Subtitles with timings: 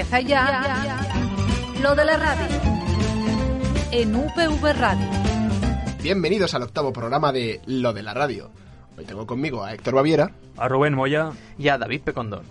[0.00, 0.96] Empieza ya
[1.82, 2.46] lo de la radio
[3.90, 5.08] en UPV Radio.
[6.00, 8.52] Bienvenidos al octavo programa de Lo de la Radio.
[8.96, 11.32] Hoy tengo conmigo a Héctor Baviera, A Rubén Moya.
[11.58, 12.44] Y a David Pecondón.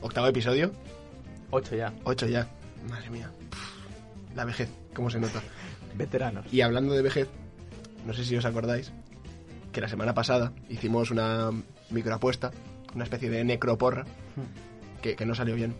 [0.00, 0.72] octavo episodio,
[1.50, 1.92] Ocho ya.
[2.04, 2.48] ocho ya.
[2.88, 5.42] Madre mía, Pff, la vejez, cómo se nota.
[5.96, 6.46] Veteranos.
[6.50, 7.28] Y hablando de vejez,
[8.06, 8.90] no sé si os acordáis
[9.70, 11.50] que la semana pasada hicimos una
[11.90, 12.52] microapuesta,
[12.94, 14.06] una especie de necroporra,
[15.02, 15.74] que, que no salió bien.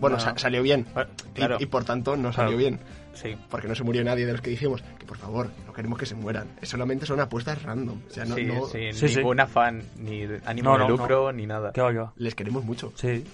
[0.00, 0.22] Bueno, No.
[0.22, 1.06] sa- salió bien, Ah,
[1.58, 2.58] y- por tanto no salió Claro.
[2.58, 2.80] bien.
[3.14, 3.36] Sí.
[3.48, 6.04] Porque no se murió nadie de los que dijimos que por favor, no queremos que
[6.06, 6.48] se mueran.
[6.60, 8.00] Es solamente son apuestas random.
[8.08, 9.16] O sea, no, sí, no- sí, Sí, sí.
[9.18, 11.72] ningún afán, ni ánimo No, de no, lucro, ni nada.
[12.16, 12.92] Les queremos mucho.
[12.96, 13.24] Sí.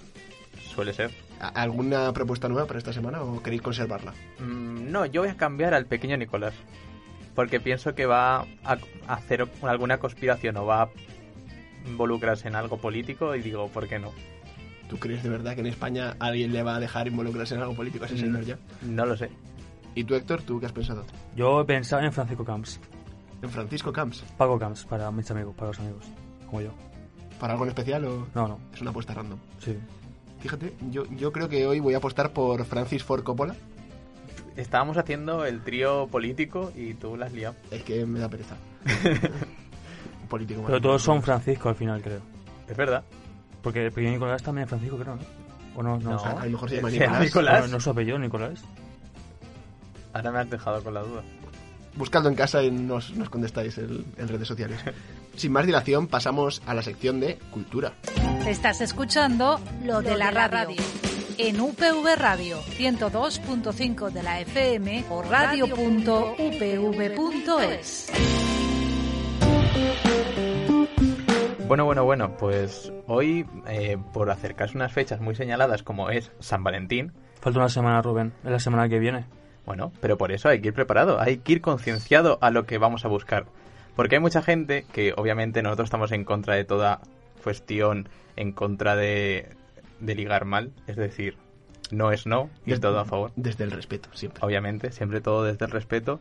[0.74, 1.10] Suele ser.
[1.40, 4.12] ¿A- ¿Alguna propuesta nueva para esta semana o queréis conservarla?
[4.38, 6.52] Mm, no, yo voy a cambiar al pequeño Nicolás.
[7.34, 8.76] Porque pienso que va a
[9.08, 10.90] hacer alguna conspiración o va a
[11.86, 14.12] involucrarse en algo político y digo, ¿por qué no?
[14.90, 17.74] ¿Tú crees de verdad que en España alguien le va a dejar involucrarse en algo
[17.74, 18.18] político a ese Mm.
[18.18, 18.58] señor ya?
[18.82, 19.30] No lo sé.
[19.94, 21.04] ¿Y tú, Héctor, tú qué has pensado?
[21.36, 22.80] Yo pensaba en Francisco Camps.
[23.40, 24.24] ¿En Francisco Camps?
[24.36, 26.04] Pago Camps para mis amigos, para los amigos.
[26.46, 26.70] Como yo.
[27.38, 28.58] ¿Para algo en especial o No, no.
[28.74, 29.38] es una apuesta random?
[29.60, 29.78] Sí.
[30.40, 33.54] Fíjate, yo, yo creo que hoy voy a apostar por Francis Ford Coppola.
[34.56, 37.54] Estábamos haciendo el trío político y tú la has liado.
[37.70, 38.56] Es que me da pereza.
[40.28, 42.20] Político Pero todos son Francisco al final, creo.
[42.68, 43.04] Es verdad.
[43.62, 45.22] Porque el pequeño Nicolás también es Francisco, creo, ¿no?
[45.76, 45.98] ¿O no?
[45.98, 46.24] No, No.
[46.24, 47.20] A lo mejor se llama Nicolás.
[47.22, 47.60] Nicolás.
[47.62, 48.60] No, no es su apellido, Nicolás.
[50.12, 51.22] Ahora me has dejado con la duda.
[51.96, 54.78] Buscadlo en casa y nos, nos contestáis el- en redes sociales.
[55.36, 57.92] Sin más dilación, pasamos a la sección de cultura.
[58.46, 60.76] Estás escuchando lo de la radio
[61.38, 66.40] en UPV Radio 102.5 de la FM o radio.upv.es.
[71.70, 76.64] Bueno, bueno, bueno, pues hoy, eh, por acercarse unas fechas muy señaladas como es San
[76.64, 78.32] Valentín, Falta una semana, Rubén.
[78.42, 79.24] Es la semana que viene.
[79.66, 82.76] bueno, pero por eso hay que ir preparado, hay que ir concienciado a lo que
[82.78, 83.46] vamos a buscar.
[83.94, 87.02] Porque hay mucha gente que obviamente nosotros estamos en contra de toda
[87.44, 89.50] cuestión, en contra de,
[90.00, 91.36] de ligar mal, es decir,
[91.92, 93.30] no es no y Desde- todo a favor.
[93.36, 94.44] Desde el respeto, siempre.
[94.44, 96.18] Obviamente, siempre todo desde el respeto.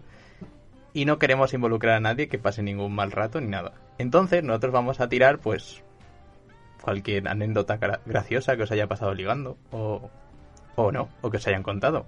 [0.94, 3.74] Y no queremos involucrar a nadie que pase ningún mal rato ni nada.
[3.98, 5.84] Entonces, nosotros vamos a tirar, pues,
[6.82, 9.58] cualquier anécdota gra- graciosa que os haya pasado ligando.
[9.72, 10.10] O,
[10.76, 12.08] o no, o que os hayan contado.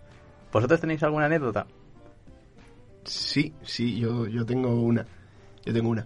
[0.51, 1.67] ¿Vosotros tenéis alguna anécdota?
[3.03, 5.05] Sí, sí, yo, yo tengo una.
[5.65, 6.05] Yo tengo una.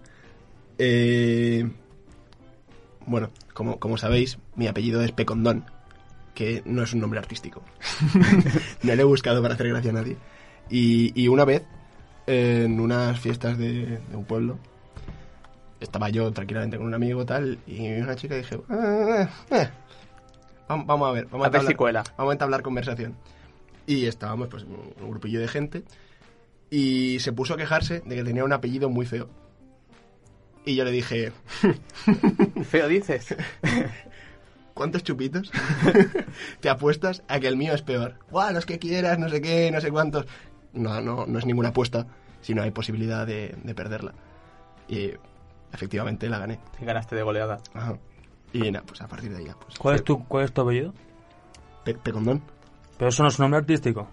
[0.78, 1.70] Eh,
[3.06, 5.66] bueno, como, como sabéis, mi apellido es Pecondón,
[6.34, 7.62] que no es un nombre artístico.
[8.84, 10.18] no lo he buscado para hacer gracia a nadie.
[10.70, 11.64] Y, y una vez,
[12.28, 14.58] en unas fiestas de, de un pueblo,
[15.80, 19.70] estaba yo tranquilamente con un amigo tal, y una chica dije, "Ah, eh,
[20.68, 22.04] vamos, vamos a ver, vamos A a, ver si entablar- cuela.
[22.18, 23.16] vamos a entablar conversación.
[23.88, 25.84] Y estábamos, pues, un grupillo de gente,
[26.72, 29.30] y se puso a quejarse de que tenía un apellido muy feo.
[30.66, 31.32] Y yo le dije,
[32.70, 33.36] Feo dices.
[34.74, 35.52] ¿cuántos chupitos
[36.60, 38.16] te apuestas a que el mío es peor?
[38.30, 40.26] ¡Guau, los que quieras, no sé qué, no sé cuántos!
[40.76, 42.06] No, no, no es ninguna apuesta,
[42.42, 44.14] sino hay posibilidad de, de perderla.
[44.88, 45.12] Y
[45.74, 46.60] efectivamente la gané.
[46.78, 47.60] Si ganaste de goleada.
[47.74, 47.98] Ajá.
[48.54, 49.78] Y nada, pues a partir de ahí ya, pues...
[49.80, 50.94] ¿Cuál es tu, cuál es tu apellido?
[51.84, 52.42] Pe- Pecondón.
[52.98, 54.08] Pero eso no es un nombre artístico.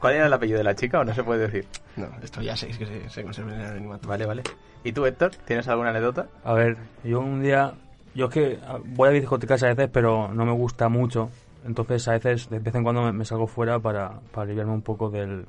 [0.00, 1.66] ¿Cuál era el apellido de la chica o no se puede decir?
[1.96, 4.06] No, esto ya sé, es que se, se conserva en el anonimato.
[4.08, 4.42] Vale, vale.
[4.84, 5.30] ¿Y tú, Héctor?
[5.46, 6.26] ¿Tienes alguna anécdota?
[6.44, 7.72] A ver, yo un día...
[8.14, 11.30] Yo es que ah, voy a discotecas a veces, pero no me gusta mucho.
[11.66, 14.82] Entonces a veces, de vez en cuando me, me salgo fuera para, para aliviarme un
[14.82, 15.46] poco del,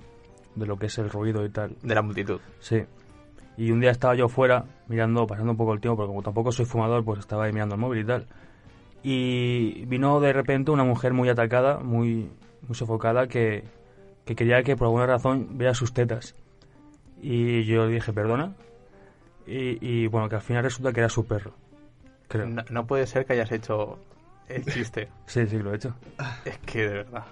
[0.56, 1.76] de lo que es el ruido y tal.
[1.82, 2.40] De la multitud.
[2.60, 2.84] Sí.
[3.58, 6.52] Y un día estaba yo fuera, mirando, pasando un poco el tiempo, porque como tampoco
[6.52, 8.28] soy fumador, pues estaba ahí mirando el móvil y tal.
[9.04, 12.30] Y vino de repente una mujer muy atacada, muy,
[12.68, 13.64] muy sofocada, que,
[14.26, 16.36] que quería que por alguna razón vea sus tetas.
[17.22, 18.56] Y yo le dije, perdona.
[19.48, 21.54] Y, y bueno, que al final resulta que era su perro.
[22.28, 22.48] Creo.
[22.48, 23.98] No, no puede ser que hayas hecho
[24.50, 25.10] el chiste.
[25.26, 25.96] Sí, sí, lo he hecho.
[26.46, 27.26] Es que de verdad.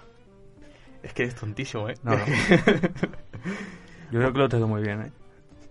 [1.02, 1.94] Es que eres tontísimo, ¿eh?
[2.02, 2.18] No, no.
[4.10, 5.12] Yo creo que lo tengo muy bien, ¿eh?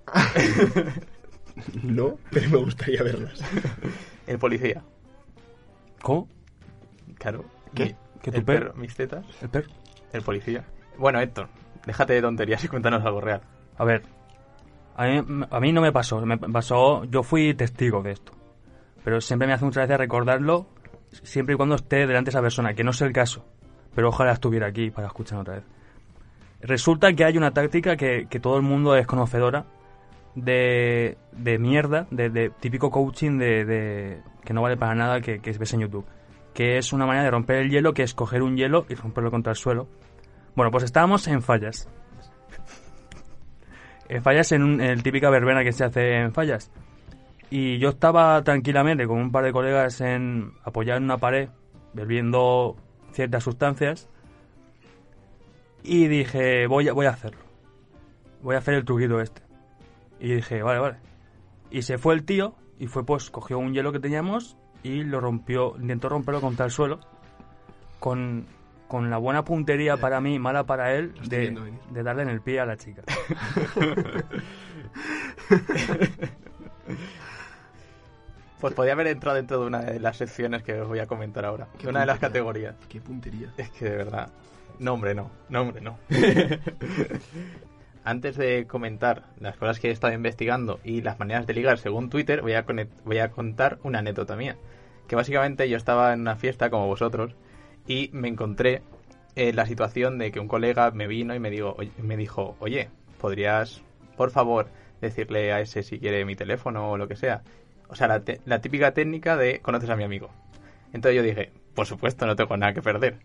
[1.83, 3.39] No, pero me gustaría verlas.
[4.27, 4.81] el policía.
[6.01, 6.27] ¿Cómo?
[7.17, 7.45] Claro.
[7.73, 7.85] ¿Qué?
[7.85, 8.67] Mi- ¿Que tu el perro?
[8.67, 8.73] perro?
[8.81, 9.25] ¿Mis tetas?
[9.41, 9.69] ¿El perro?
[10.11, 10.65] El policía.
[10.97, 11.47] Bueno, Héctor,
[11.85, 13.41] déjate de tonterías y cuéntanos algo real.
[13.77, 14.03] A ver,
[14.97, 18.33] a mí, a mí no me pasó, me pasó, yo fui testigo de esto.
[19.03, 20.67] Pero siempre me hace mucha gracia recordarlo,
[21.23, 23.45] siempre y cuando esté delante de esa persona, que no es el caso.
[23.93, 25.63] Pero ojalá estuviera aquí para escuchar otra vez.
[26.61, 29.65] Resulta que hay una táctica que, que todo el mundo es conocedora
[30.35, 35.51] de, de mierda, de, de típico coaching de, que no vale para nada que, que
[35.51, 36.05] ves en YouTube.
[36.53, 39.31] que es una manera de romper el hielo, que es coger un hielo y romperlo
[39.31, 39.87] contra el suelo.
[40.55, 41.87] Bueno, pues estábamos en fallas.
[44.07, 46.71] En fallas en, un- en el típica verbena que se hace en fallas.
[47.57, 51.47] Y yo estaba tranquilamente con un par de colegas en apoyado en una pared,
[51.93, 52.75] bebiendo
[53.13, 54.09] ciertas sustancias.
[55.81, 57.39] Y dije, voy a, voy a hacerlo.
[58.41, 59.41] Voy a hacer el truquito este.
[60.19, 60.97] Y dije, vale, vale.
[61.71, 65.21] Y se fue el tío y fue pues, cogió un hielo que teníamos y lo
[65.21, 66.99] rompió, intentó romperlo contra el suelo.
[68.01, 68.47] Con,
[68.89, 72.59] con la buena puntería para mí, mala para él, de, de darle en el pie
[72.59, 73.03] a la chica.
[78.65, 81.45] Pues podía haber entrado dentro de una de las secciones que os voy a comentar
[81.45, 81.67] ahora.
[81.79, 82.73] De una de las categorías.
[82.89, 83.53] Qué puntería.
[83.57, 84.31] Es que de verdad.
[84.79, 85.29] No, hombre, no.
[85.49, 85.99] No, hombre, no.
[88.03, 92.09] Antes de comentar las cosas que he estado investigando y las maneras de ligar según
[92.09, 92.65] Twitter, voy a,
[93.03, 94.57] voy a contar una anécdota mía.
[95.07, 97.35] Que básicamente yo estaba en una fiesta como vosotros
[97.85, 98.81] y me encontré
[99.35, 102.55] en la situación de que un colega me vino y me, digo, oye- me dijo,
[102.59, 102.89] oye,
[103.21, 103.83] ¿podrías,
[104.17, 104.69] por favor,
[105.01, 107.43] decirle a ese si quiere mi teléfono o lo que sea?
[107.87, 110.29] O sea, la, te- la típica técnica de conoces a mi amigo.
[110.93, 113.17] Entonces yo dije, por supuesto, no tengo nada que perder.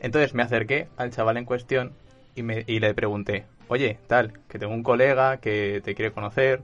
[0.00, 1.92] Entonces me acerqué al chaval en cuestión
[2.34, 6.62] y, me, y le pregunté, oye, tal, que tengo un colega que te quiere conocer.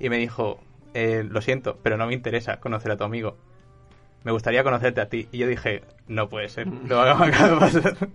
[0.00, 0.60] Y me dijo,
[0.94, 3.36] "Eh, lo siento, pero no me interesa conocer a tu amigo.
[4.24, 5.28] Me gustaría conocerte a ti.
[5.32, 6.66] Y yo dije, no puede ser,
[7.16, 8.08] lo acaba de pasar.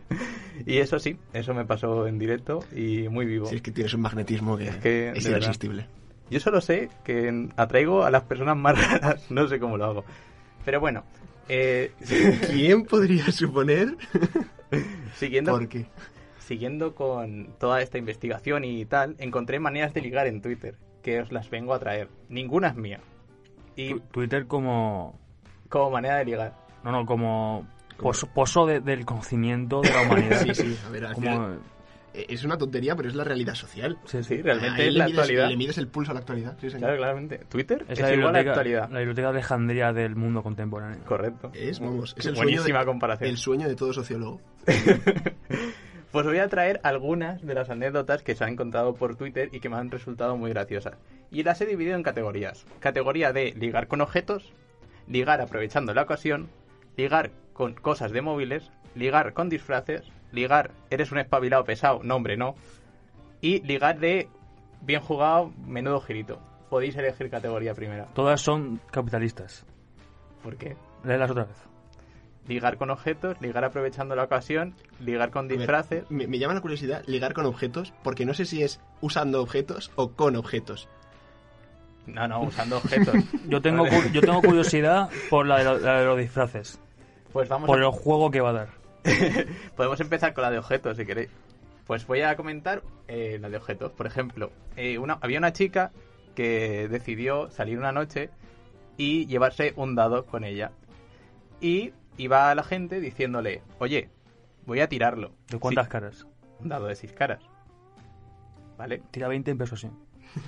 [0.65, 3.45] y eso sí, eso me pasó en directo y muy vivo.
[3.47, 4.69] Si es que tienes un magnetismo que
[5.17, 5.47] Es verdad.
[6.33, 10.05] Yo solo sé que atraigo a las personas más raras, no sé cómo lo hago.
[10.65, 11.03] Pero bueno,
[11.47, 11.91] eh,
[12.51, 13.95] ¿Quién podría suponer?
[15.15, 15.85] siguiendo, ¿Por qué?
[16.39, 21.31] siguiendo con toda esta investigación y tal, encontré maneras de ligar en Twitter que os
[21.31, 22.07] las vengo a traer.
[22.29, 22.99] Ninguna es mía.
[23.75, 25.19] Y Twitter como...
[25.69, 26.53] como manera de ligar.
[26.83, 27.67] No, no, como...
[27.97, 30.41] Pozo, pozo de- del conocimiento de la humanidad.
[30.43, 31.59] Sí, sí, a ver, al Como- final,
[32.13, 33.97] es una tontería, pero es la realidad social.
[34.05, 35.49] sí, Sí, realmente es la mides- actualidad.
[35.49, 36.53] Le mides el pulso a la actualidad.
[36.61, 36.81] Sí, señor.
[36.81, 37.37] Claro, claramente.
[37.49, 38.89] Twitter es, Es la igual a la biblioteca, actualidad.
[38.89, 41.03] la biblioteca de Alejandría del mundo contemporáneo.
[41.05, 41.51] Correcto.
[41.53, 43.29] Es, vamos, es el sueño, Buenísima de, comparación.
[43.29, 44.41] el sueño de todo sociólogo.
[46.11, 49.59] Pues voy a traer algunas de las anécdotas que se han encontrado por Twitter y
[49.59, 50.93] que me han resultado muy graciosas.
[51.31, 52.67] Y las he dividido en categorías.
[52.79, 54.53] Categoría de ligar con objetos,
[55.07, 56.49] ligar aprovechando la ocasión,
[56.97, 62.35] ligar con cosas de móviles, ligar con disfraces, ligar eres un espabilado pesado, no hombre,
[62.35, 62.55] no.
[63.39, 64.27] Y ligar de
[64.81, 66.39] bien jugado, menudo girito.
[66.69, 68.05] Podéis elegir categoría primera.
[68.13, 69.65] Todas son capitalistas.
[70.43, 70.75] ¿Por qué?
[71.05, 71.57] Léelas otra vez.
[72.47, 76.09] Ligar con objetos, ligar aprovechando la ocasión, ligar con ver, disfraces.
[76.11, 79.91] me, me llama la curiosidad ligar con objetos, porque no sé si es usando objetos
[79.95, 80.89] o con objetos.
[82.05, 83.15] No, no, usando objetos.
[83.47, 86.77] Yo tengo, yo tengo curiosidad por la de, lo- la de los disfraces.
[87.31, 87.85] Pues vamos Por a...
[87.85, 88.67] el juego que va a dar.
[89.75, 91.29] Podemos empezar con la de objetos, si queréis.
[91.85, 93.91] Pues voy a comentar eh, la de objetos.
[93.91, 95.91] Por ejemplo, eh, una, había una chica
[96.35, 98.29] que decidió salir una noche
[98.97, 100.71] y llevarse un dado con ella.
[101.59, 104.09] Y iba a la gente diciéndole, oye,
[104.65, 105.33] voy a tirarlo.
[105.49, 106.27] ¿De cuántas Sí, caras?
[106.59, 107.41] un dado de seis caras.
[108.77, 109.01] ¿Vale?
[109.11, 109.99] Tira 20 en persuasión.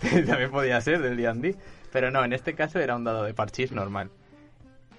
[0.01, 1.56] También podía ser del D&D.
[1.91, 4.10] Pero no, en este caso era un dado de parchís normal.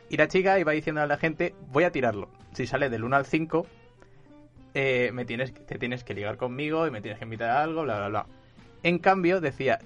[0.09, 2.29] Y la chica iba diciendo a la gente, voy a tirarlo.
[2.53, 3.67] Si sale del 1 al 5,
[4.75, 7.83] eh, me tienes, te tienes que ligar conmigo y me tienes que invitar a algo,
[7.83, 8.27] bla, bla, bla.
[8.83, 9.79] En cambio, decía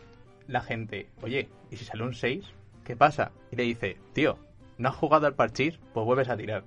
[0.47, 2.45] la gente, oye, ¿y si sale un 6?
[2.85, 3.33] ¿Qué pasa?
[3.51, 4.37] Y le dice, tío,
[4.79, 5.79] ¿no has jugado al parchís?
[5.95, 6.65] Pues vuelves a tirar.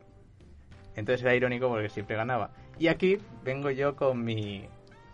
[0.96, 2.52] Entonces era irónico porque siempre ganaba.
[2.80, 4.68] Y aquí vengo yo con mi,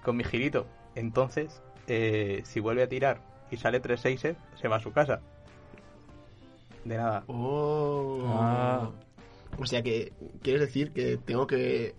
[0.04, 0.68] con mi girito.
[0.96, 5.22] Entonces, eh, si vuelve a tirar y sale 3 6 se va a su casa.
[6.90, 7.24] De nada.
[7.28, 8.24] Oh.
[8.26, 8.90] Ah.
[9.60, 11.94] O sea que, ¿quieres decir que tengo que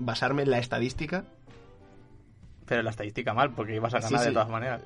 [0.00, 1.22] basarme en la estadística?
[2.66, 4.80] Pero la estadística mal, porque ibas a Sí, ganar de todas maneras.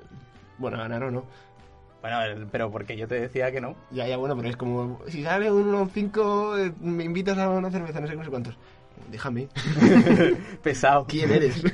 [0.59, 1.25] Bueno, ganar o no.
[2.03, 3.77] Bueno, pero porque yo te decía que no.
[3.91, 7.99] Ya, ya, bueno, pero es como, si sale un 5, me invitas a una cerveza,
[7.99, 8.59] no sé, no sé cuántos.
[9.11, 9.49] Déjame.
[10.63, 11.07] Pesado.
[11.09, 11.65] ¿Quién eres?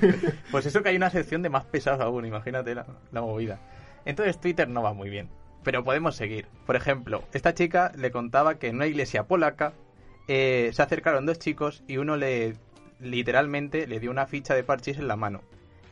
[0.53, 3.59] Pues eso que hay una sección de más pesados aún, imagínate la, la movida.
[4.05, 5.29] Entonces Twitter no va muy bien,
[5.67, 6.47] pero podemos seguir.
[6.65, 9.73] Por ejemplo, esta chica le contaba que en una iglesia polaca
[10.29, 12.55] eh, se acercaron dos chicos y uno le
[13.01, 15.43] literalmente le dio una ficha de parchís en la mano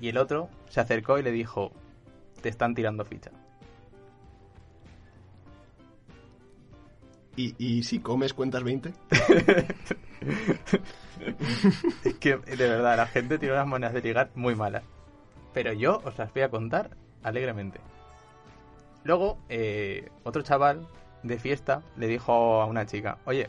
[0.01, 1.73] y el otro se acercó y le dijo,
[2.41, 3.33] te están tirando ficha.
[7.35, 8.93] ¿Y, y si comes cuentas 20?
[12.05, 14.85] Es que, de verdad, la gente tiene unas maneras de ligar muy malas.
[15.53, 16.91] Pero yo os las voy a contar
[17.25, 17.81] alegremente.
[19.05, 20.87] Luego, eh, otro chaval
[21.23, 23.49] de fiesta le dijo a una chica, oye,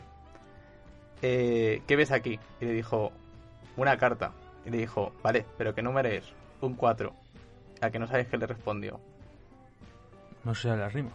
[1.22, 2.38] eh, ¿qué ves aquí?
[2.60, 3.12] Y le dijo,
[3.76, 4.32] una carta.
[4.64, 6.24] Y le dijo, vale, pero ¿qué número es?
[6.60, 7.12] Un 4.
[7.80, 9.00] A que no sabes qué le respondió.
[10.44, 11.10] No sé la rima.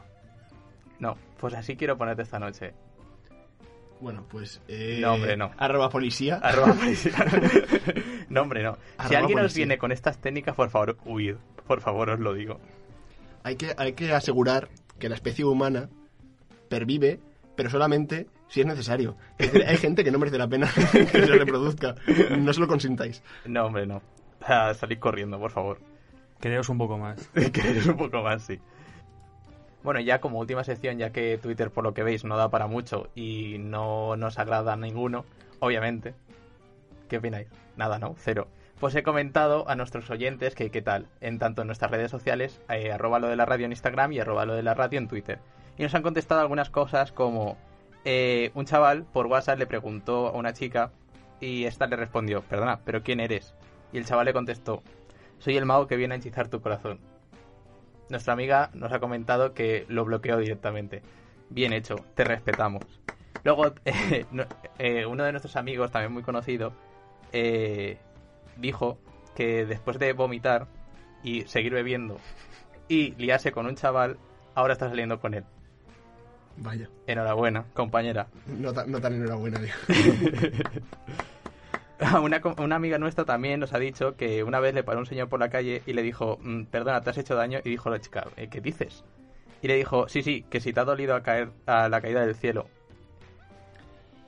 [0.99, 2.73] No, pues así quiero ponerte esta noche.
[3.99, 4.61] Bueno, pues...
[4.67, 5.51] Eh, No, hombre, no.
[5.57, 6.35] Arroba policía.
[6.43, 7.13] Arroba policía.
[8.29, 8.77] no, hombre, no.
[9.07, 11.35] si alguien os viene con estas técnicas, por favor, huid.
[11.67, 12.59] Por favor, os lo digo.
[13.43, 14.69] Hay que, hay que asegurar
[14.99, 15.89] que la especie humana
[16.69, 17.19] pervive,
[17.55, 19.15] pero solamente si es necesario.
[19.37, 21.95] Es decir, hay gente que no merece la pena que se reproduzca.
[22.37, 23.23] No se lo consintáis.
[23.45, 24.01] No, hombre, no.
[24.45, 25.79] Sea, salid corriendo, por favor.
[26.39, 27.29] Creeos un poco más.
[27.53, 28.59] Queréis un poco más, sí.
[29.83, 32.67] Bueno, ya como última sección, ya que Twitter, por lo que veis, no da para
[32.67, 35.25] mucho y no nos agrada a ninguno,
[35.59, 36.13] obviamente.
[37.09, 37.47] ¿Qué opináis?
[37.77, 38.15] Nada, ¿no?
[38.17, 38.47] Cero.
[38.81, 42.59] Pues he comentado a nuestros oyentes que qué tal, en tanto en nuestras redes sociales,
[42.67, 45.07] eh, arroba lo de la radio en Instagram y arroba lo de la radio en
[45.07, 45.39] Twitter.
[45.77, 47.57] Y nos han contestado algunas cosas como
[48.05, 50.91] eh, un chaval por WhatsApp le preguntó a una chica
[51.39, 53.53] y esta le respondió, perdona, pero ¿quién eres?
[53.93, 54.81] Y el chaval le contestó,
[55.37, 56.99] soy el mago que viene a hechizar tu corazón.
[58.09, 61.03] Nuestra amiga nos ha comentado que lo bloqueó directamente.
[61.51, 62.83] Bien hecho, te respetamos.
[63.43, 64.45] Luego, eh, no-
[65.07, 66.73] uno de nuestros amigos, también muy conocido,
[67.31, 67.97] eh,
[68.61, 68.97] dijo
[69.35, 70.67] que después de vomitar
[71.23, 72.17] y seguir bebiendo
[72.87, 74.17] y liarse con un chaval,
[74.55, 75.43] ahora está saliendo con él.
[76.57, 76.87] Vaya.
[77.07, 78.27] Enhorabuena, compañera.
[78.45, 79.73] No, ta- no tan enhorabuena, digo.
[82.23, 85.29] Una, una amiga nuestra también nos ha dicho que una vez le paró un señor
[85.29, 87.59] por la calle y le dijo, "Mm, perdona, te has hecho daño.
[87.63, 89.03] Y dijo la chica, "¿Eh, ¿qué dices?
[89.61, 92.25] Y le dijo, sí, sí, que si te ha dolido a caer a la caída
[92.25, 92.65] del cielo.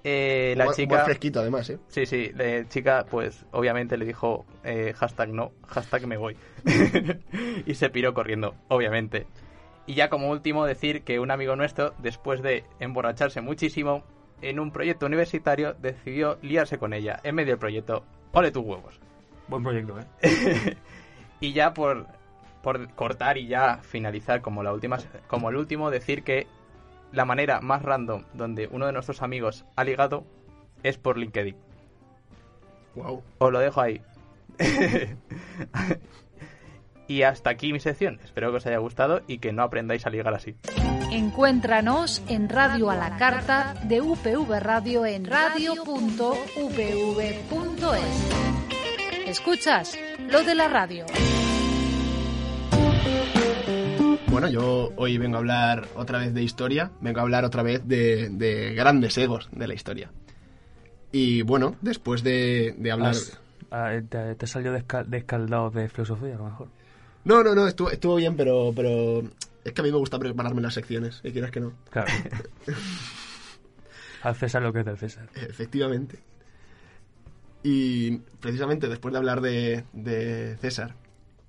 [0.03, 0.95] Eh, la chica...
[0.95, 1.79] humor fresquito, además, ¿eh?
[1.87, 6.35] Sí, sí, la chica, pues obviamente le dijo eh, hashtag no, hashtag me voy.
[7.65, 9.27] y se piró corriendo, obviamente.
[9.85, 14.03] Y ya como último decir que un amigo nuestro, después de emborracharse muchísimo,
[14.41, 18.03] en un proyecto universitario decidió liarse con ella en medio del proyecto.
[18.33, 18.99] ¡Ole tus huevos!
[19.47, 20.77] Buen proyecto, ¿eh?
[21.39, 22.07] Y ya por,
[22.61, 26.47] por cortar y ya finalizar como la última como el último decir que
[27.13, 30.25] la manera más random donde uno de nuestros amigos ha ligado
[30.81, 31.55] es por LinkedIn.
[32.95, 33.23] Wow.
[33.37, 34.01] Os lo dejo ahí.
[37.07, 38.19] y hasta aquí mi sección.
[38.23, 40.55] Espero que os haya gustado y que no aprendáis a ligar así.
[41.11, 46.07] Encuéntranos en Radio a la Carta de UPV Radio en radio.upv.es.
[49.27, 49.97] ¿Escuchas?
[50.27, 51.05] Lo de la radio.
[54.33, 57.87] Bueno, yo hoy vengo a hablar otra vez de historia, vengo a hablar otra vez
[57.87, 60.09] de, de grandes egos de la historia.
[61.11, 63.11] Y bueno, después de, de hablar...
[63.11, 66.67] Has- ah, te, te salió desca- descaldado de filosofía, a lo mejor.
[67.25, 69.21] No, no, no, estuvo, estuvo bien, pero, pero
[69.63, 71.73] es que a mí me gusta prepararme las secciones, y quieras que no.
[71.91, 72.11] Claro.
[74.23, 75.29] Al César lo que es del César.
[75.35, 76.17] Efectivamente.
[77.61, 80.95] Y precisamente después de hablar de, de César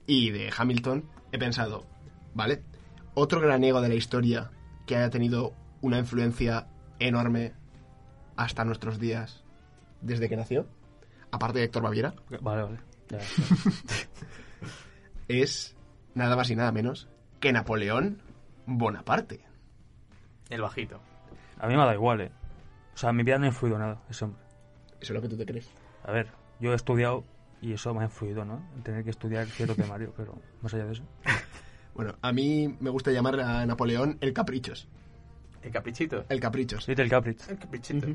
[0.07, 1.87] y de Hamilton, he pensado,
[2.35, 2.61] vale,
[3.15, 4.51] otro gran ego de la historia
[4.87, 6.69] que haya tenido una influencia
[6.99, 7.53] enorme
[8.37, 9.45] hasta nuestros días
[10.01, 10.67] desde que nació,
[11.31, 12.79] aparte de Héctor Baviera, Vale, vale.
[13.09, 13.27] Ya, ya.
[15.29, 15.77] es
[16.15, 17.09] nada más y nada menos
[17.41, 18.23] que Napoleón
[18.67, 19.45] Bonaparte.
[20.49, 21.01] El bajito.
[21.59, 22.33] A mí me da igual, ¿eh?
[22.95, 24.41] O sea, en mi vida no ha influido nada ese hombre.
[25.01, 25.69] Eso es lo que tú te crees.
[26.05, 26.29] A ver,
[26.61, 27.25] yo he estudiado
[27.61, 28.63] y eso me ha influido, ¿no?
[28.77, 31.05] En tener que estudiar cierto temario, pero más allá de eso.
[31.95, 34.89] Bueno, a mí me gusta llamar a Napoleón el Caprichos.
[35.63, 36.25] El caprichito.
[36.29, 36.87] El Caprichos.
[36.89, 38.09] Little Caprich, El caprichito.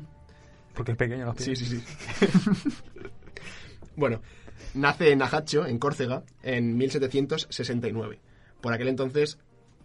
[0.74, 1.58] porque es pequeño los Sí, pies.
[1.58, 2.70] sí, sí.
[3.96, 4.20] bueno,
[4.74, 8.20] nace en Ajaccio, en Córcega, en 1769.
[8.60, 9.38] Por aquel entonces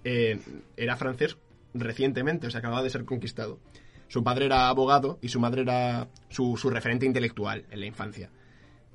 [0.03, 0.39] eh,
[0.77, 1.37] era francés
[1.73, 3.59] recientemente, o sea, acababa de ser conquistado.
[4.07, 8.29] Su padre era abogado y su madre era su, su referente intelectual en la infancia.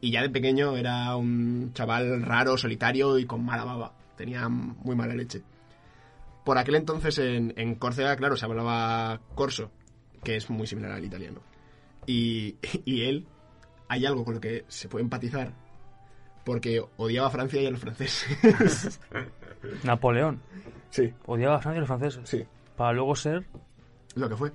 [0.01, 3.95] Y ya de pequeño era un chaval raro, solitario y con mala baba.
[4.21, 5.41] Tenía muy mala leche.
[6.45, 9.71] Por aquel entonces en, en Córcega, claro, se hablaba corso,
[10.23, 11.41] que es muy similar al italiano.
[12.05, 13.27] Y, y él,
[13.89, 15.55] hay algo con lo que se puede empatizar,
[16.45, 19.01] porque odiaba a Francia y a los franceses.
[19.85, 20.43] Napoleón
[20.91, 22.29] sí, odiaba a Francia y los franceses.
[22.29, 22.45] sí,
[22.77, 23.47] Para luego ser...
[24.17, 24.53] lo que fue.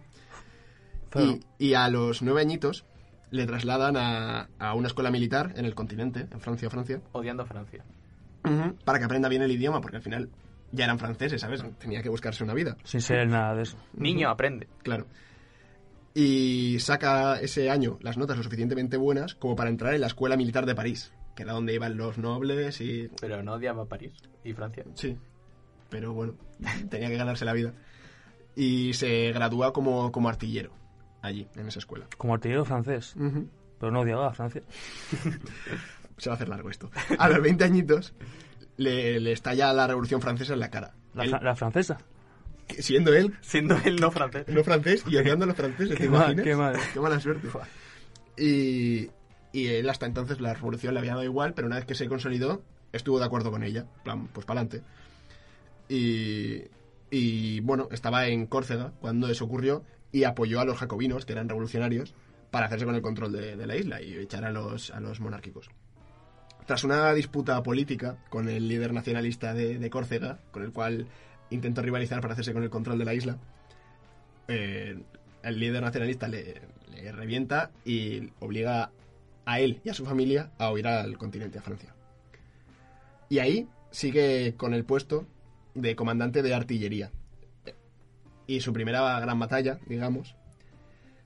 [1.09, 2.85] Pero, Y, y a los nueve añitos
[3.31, 7.47] le trasladan a, a una escuela militar en el continente, en Francia, Francia, Odiando a
[7.47, 7.83] Francia.
[8.83, 10.29] Para que aprenda bien el idioma, porque al final
[10.71, 11.63] ya eran franceses, ¿sabes?
[11.79, 12.77] Tenía que buscarse una vida.
[12.83, 13.77] sin ser nada de eso.
[13.93, 14.67] Niño, aprende.
[14.83, 15.07] Claro.
[16.13, 20.37] Y saca ese año las notas lo suficientemente buenas como para entrar en la escuela
[20.37, 23.09] militar de París, que era donde iban los nobles y...
[23.19, 24.85] Pero no odiaba París y Francia.
[24.93, 25.17] Sí,
[25.89, 26.35] pero bueno,
[26.89, 27.73] tenía que ganarse la vida.
[28.55, 30.71] Y se gradúa como, como artillero
[31.21, 32.07] allí, en esa escuela.
[32.17, 33.15] Como artillero francés.
[33.79, 34.61] Pero no odiaba a Francia.
[36.17, 36.89] Se va a hacer largo esto.
[37.19, 38.13] A los 20 añitos
[38.77, 40.93] le, le estalla la Revolución Francesa en la cara.
[41.13, 41.97] La, Él- fra- la francesa.
[42.79, 44.45] siendo él Siendo él no francés.
[44.47, 46.43] no francés y odiando a los franceses, ¿te Qué mal, imaginas?
[46.45, 46.75] qué mal.
[46.93, 47.47] Qué mala suerte.
[48.37, 49.09] Y,
[49.53, 52.07] y él hasta entonces la revolución le había dado igual, pero una vez que se
[52.07, 53.85] consolidó, estuvo de acuerdo con ella.
[54.03, 54.85] Plan, pues para adelante.
[55.87, 56.63] Y,
[57.11, 61.47] y bueno, estaba en Córcega cuando eso ocurrió y apoyó a los jacobinos, que eran
[61.49, 62.13] revolucionarios,
[62.51, 65.19] para hacerse con el control de, de la isla y echar a los, a los
[65.19, 65.69] monárquicos.
[66.65, 71.07] Tras una disputa política con el líder nacionalista de, Córcega, con el cual
[71.49, 73.37] intentó rivalizar para hacerse con el control de la isla,
[74.47, 74.97] eh,
[75.43, 78.91] el líder nacionalista le, le revienta y obliga
[79.45, 81.93] a él y a su familia a huir al continente, a Francia.
[83.29, 85.27] Y ahí sigue con el puesto
[85.75, 87.11] de comandante de artillería.
[88.47, 90.35] Y su primera gran batalla, digamos,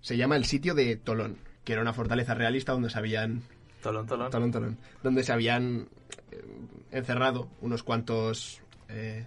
[0.02, 3.44] se llama el sitio de Tolón, que era una fortaleza realista donde se habían
[3.82, 4.32] Tolón, tolón.
[4.32, 5.88] Tolón, Tolón, donde se habían
[6.32, 6.44] eh,
[6.92, 9.26] encerrado unos cuantos eh,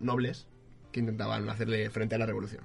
[0.00, 0.46] nobles
[0.92, 2.64] que intentaban hacerle frente a la revolución.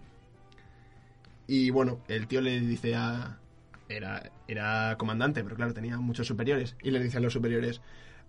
[1.48, 3.40] Y bueno, el tío le dice a...
[3.88, 6.76] Era, era comandante, pero claro, tenía muchos superiores.
[6.82, 7.82] Y le dice a los superiores,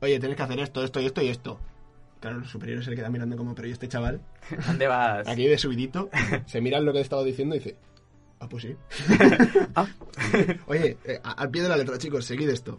[0.02, 1.58] oye, tienes que hacer esto, esto y esto y esto.
[2.20, 4.20] Claro, los superiores se le quedan mirando como, pero ¿y este chaval?
[4.66, 5.26] ¿Dónde vas?
[5.26, 6.10] Aquí de subidito,
[6.46, 7.76] se miran lo que he estado diciendo y dice,
[8.40, 8.76] ah, pues sí.
[9.74, 9.86] Ah.
[10.66, 12.78] Oye, eh, al pie de la letra, chicos, seguid esto.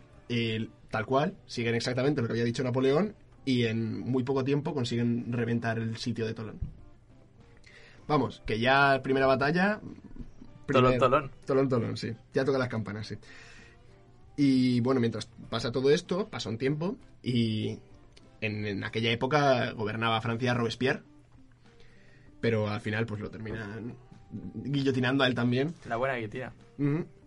[0.90, 5.32] Tal cual, siguen exactamente lo que había dicho Napoleón y en muy poco tiempo consiguen
[5.32, 6.60] reventar el sitio de Tolón.
[8.08, 9.82] Vamos, que ya primera batalla...
[10.66, 11.32] Tolón, tolón.
[11.46, 12.14] Tolón, Tolón, sí.
[12.34, 13.16] Ya toca las campanas, sí.
[14.38, 17.80] Y bueno, mientras pasa todo esto, pasa un tiempo y
[18.42, 21.04] en, en aquella época gobernaba Francia Robespierre,
[22.40, 23.96] pero al final pues lo terminan
[24.32, 25.74] guillotinando a él también.
[25.88, 26.54] La buena guillotina.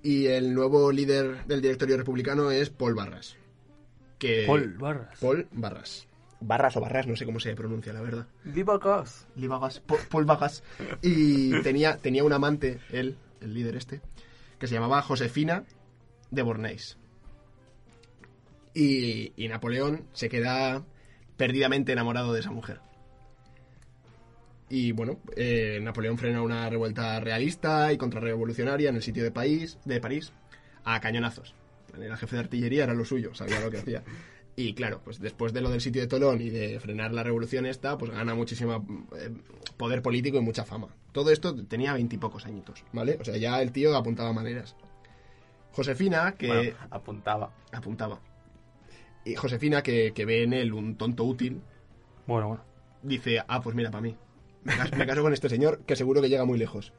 [0.03, 3.37] Y el nuevo líder del directorio republicano es Paul Barras.
[4.19, 5.19] Que Paul Barras.
[5.21, 6.07] Paul Barras.
[6.41, 8.27] Barras o Barras, no sé cómo se pronuncia, la verdad.
[9.37, 10.63] Lee Vargas, Paul, Vargas.
[11.03, 14.01] Y tenía, tenía un amante, él, el líder este,
[14.59, 15.65] que se llamaba Josefina
[16.31, 16.97] de Bornéis.
[18.73, 20.83] Y, y Napoleón se queda
[21.37, 22.81] perdidamente enamorado de esa mujer.
[24.71, 29.79] Y bueno, eh, Napoleón frena una revuelta realista y contrarrevolucionaria en el sitio de, país,
[29.85, 30.33] de París
[30.85, 31.55] a cañonazos.
[32.01, 34.03] Era jefe de artillería, era lo suyo, sabía lo que hacía.
[34.55, 37.67] Y claro, pues después de lo del sitio de Tolón y de frenar la revolución
[37.67, 39.31] esta, pues gana muchísimo eh,
[39.77, 40.89] poder político y mucha fama.
[41.13, 43.19] Todo esto tenía veintipocos añitos, ¿vale?
[43.21, 44.77] O sea, ya el tío apuntaba maneras.
[45.73, 47.53] Josefina, que Bueno, apuntaba.
[47.73, 48.21] apuntaba.
[49.25, 51.61] Y Josefina, que, que ve en él un tonto útil,
[52.27, 52.65] Bueno, bueno.
[53.03, 54.17] dice, ah, pues mira, para mí.
[54.65, 56.93] Me caso, con este señor que seguro que llega muy lejos.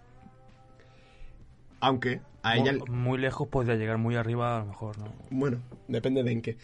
[1.80, 2.74] Aunque a ella...
[2.74, 5.14] Mu- Muy lejos podría llegar muy arriba, a lo mejor, ¿no?
[5.30, 6.58] Bueno, depende de en qué.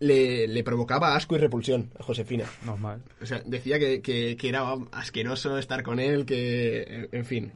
[0.00, 2.44] Le, le provocaba asco y repulsión a Josefina.
[2.64, 3.02] Normal.
[3.22, 6.82] O sea, decía que, que- que era asqueroso estar con él, que...
[6.82, 7.52] En, en fin.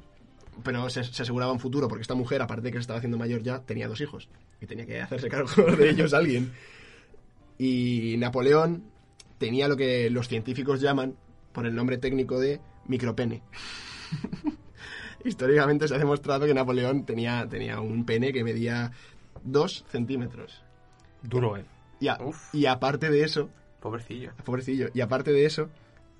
[0.64, 3.16] Pero se, se aseguraba un futuro, porque esta mujer, aparte de que se estaba haciendo
[3.18, 4.28] mayor ya, tenía dos hijos.
[4.60, 6.52] Y tenía que hacerse cargo de ellos alguien.
[7.58, 8.84] Y Napoleón
[9.38, 11.16] tenía lo que los científicos llaman,
[11.52, 13.42] por el nombre técnico de micropene.
[15.24, 18.92] Históricamente se ha demostrado que Napoleón tenía, tenía un pene que medía
[19.42, 20.62] 2 centímetros.
[21.22, 21.64] Duro, ¿eh?
[22.00, 22.54] Y, a- Uf.
[22.54, 24.32] y aparte de eso, Pobrecillo.
[24.44, 25.68] pobrecillo, y aparte de eso,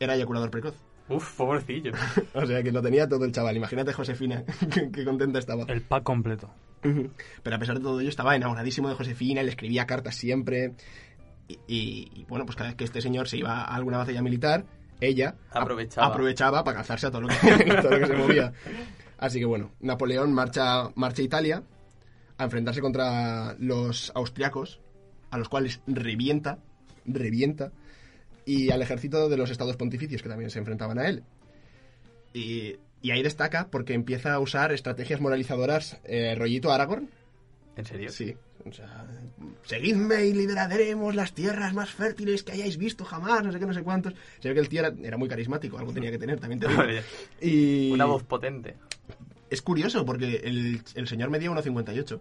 [0.00, 0.74] era eyaculador precoz.
[1.08, 1.92] Uf, pobrecillo.
[2.34, 3.56] O sea que lo tenía todo el chaval.
[3.56, 5.64] Imagínate Josefina, que, que contenta estaba.
[5.68, 6.50] El pack completo.
[6.82, 10.74] Pero a pesar de todo ello, estaba enamoradísimo de Josefina, le escribía cartas siempre.
[11.48, 14.22] Y, y- y, bueno, pues cada vez que este señor se iba a alguna batalla
[14.22, 14.64] militar,
[15.00, 16.06] ella ap- Aprovechaba.
[16.08, 17.34] aprovechaba para calzarse a todo lo, que,
[17.82, 18.52] todo lo que se movía.
[19.18, 21.62] Así que bueno, Napoleón marcha, marcha a Italia
[22.36, 24.80] a enfrentarse contra los austriacos,
[25.30, 26.58] a los cuales revienta,
[27.04, 27.72] revienta,
[28.44, 31.22] y al ejército de los estados pontificios, que también se enfrentaban a él.
[32.32, 37.10] Y, y ahí destaca porque empieza a usar estrategias moralizadoras, eh, rollito Aragorn.
[37.78, 38.10] ¿En serio?
[38.10, 38.34] Sí,
[38.68, 39.06] o sea,
[39.62, 43.72] seguidme y liberaremos las tierras más fértiles que hayáis visto jamás, no sé qué, no
[43.72, 44.14] sé cuántos.
[44.40, 46.66] Se ve que el tío era, era muy carismático, algo tenía que tener, también te
[46.66, 46.78] digo.
[46.82, 47.02] Vale.
[47.40, 48.74] Y Una voz potente.
[49.48, 52.20] es curioso porque el, el señor medía 1,58.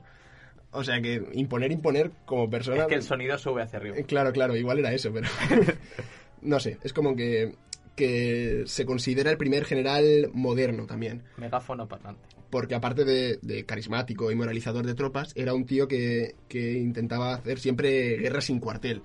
[0.72, 2.84] O sea que imponer, imponer como persona...
[2.84, 3.96] Es que el sonido sube hacia arriba.
[4.06, 5.28] Claro, claro, igual era eso, pero...
[6.44, 7.56] no sé, es como que,
[7.98, 11.24] que se considera el primer general moderno también.
[11.36, 12.22] Megáfono parlante.
[12.50, 17.34] Porque aparte de, de carismático y moralizador de tropas, era un tío que, que intentaba
[17.34, 19.04] hacer siempre guerra sin cuartel.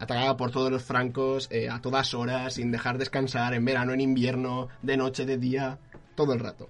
[0.00, 4.00] Atacaba por todos los francos, eh, a todas horas, sin dejar descansar, en verano, en
[4.00, 5.78] invierno, de noche, de día,
[6.16, 6.68] todo el rato.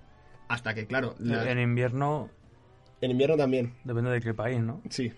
[0.48, 2.28] Hasta que, claro, la- En invierno
[3.00, 4.82] En invierno también, Depende de qué país, ¿no?
[4.90, 5.12] sí.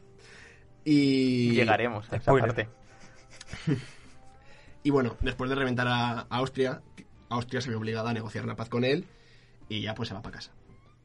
[0.85, 1.53] Y...
[1.55, 2.55] Llegaremos a esa Spoiler.
[2.55, 2.69] parte.
[4.83, 6.83] Y bueno, después de reventar a a Austria,
[7.29, 9.07] Austria se ve obligada a negociar la paz con él
[9.69, 10.53] y ya pues se va para casa.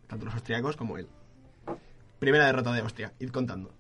[0.07, 1.07] Tanto los austriacos como él.
[2.19, 3.71] Primera derrota de Austria, id contando.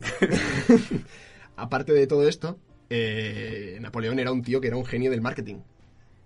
[1.56, 2.58] Aparte de todo esto,
[2.90, 5.60] eh, Napoleón era un tío que era un genio del marketing.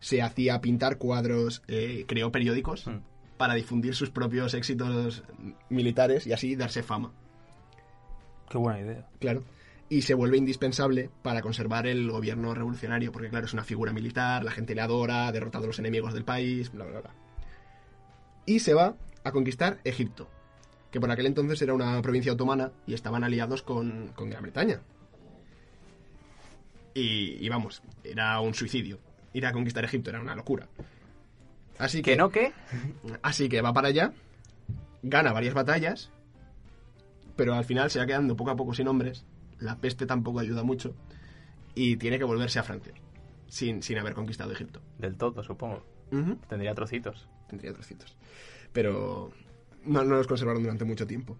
[0.00, 2.98] Se hacía pintar cuadros, eh, creó periódicos Mm.
[3.36, 5.22] para difundir sus propios éxitos
[5.68, 7.12] militares y así darse fama.
[8.48, 9.06] Qué buena idea.
[9.20, 9.42] Claro.
[9.90, 14.44] Y se vuelve indispensable para conservar el gobierno revolucionario, porque claro, es una figura militar,
[14.44, 17.10] la gente le adora, ha derrotado a los enemigos del país, bla, bla, bla.
[18.44, 20.28] Y se va a conquistar Egipto,
[20.90, 24.80] que por aquel entonces era una provincia otomana y estaban aliados con, con Gran Bretaña.
[26.92, 28.98] Y, y vamos, era un suicidio.
[29.32, 30.68] Ir a conquistar Egipto era una locura.
[31.78, 32.52] Así que, ¿Que no qué?
[33.22, 34.12] Así que va para allá,
[35.02, 36.10] gana varias batallas,
[37.36, 39.24] pero al final se va quedando poco a poco sin hombres.
[39.60, 40.94] La peste tampoco ayuda mucho
[41.74, 42.92] y tiene que volverse a Francia,
[43.46, 44.80] sin, sin haber conquistado Egipto.
[44.98, 45.84] Del todo, supongo.
[46.48, 47.28] Tendría trocitos.
[47.48, 48.16] Tendría trocitos.
[48.72, 49.30] Pero
[49.84, 51.36] no, no los conservaron durante mucho tiempo.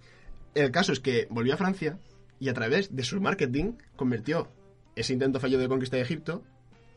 [0.54, 1.98] El caso es que volvió a Francia
[2.40, 4.48] y a través de su marketing convirtió
[4.96, 6.44] ese intento fallido de conquista de Egipto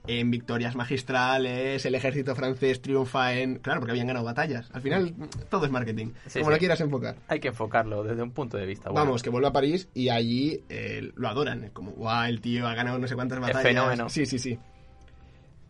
[0.07, 3.59] en victorias magistrales, el ejército francés triunfa en...
[3.59, 4.69] Claro, porque habían ganado batallas.
[4.73, 5.13] Al final,
[5.49, 6.53] todo es marketing, Sí, como sí.
[6.55, 7.15] lo quieras enfocar.
[7.27, 8.89] Hay que enfocarlo desde un punto de vista.
[8.89, 9.05] bueno.
[9.05, 11.69] Vamos, que vuelve a París y allí eh, lo adoran.
[11.71, 13.61] Como, guau, el tío ha ganado no sé cuántas batallas.
[13.63, 14.09] fenómeno.
[14.09, 14.57] Sí, sí, sí.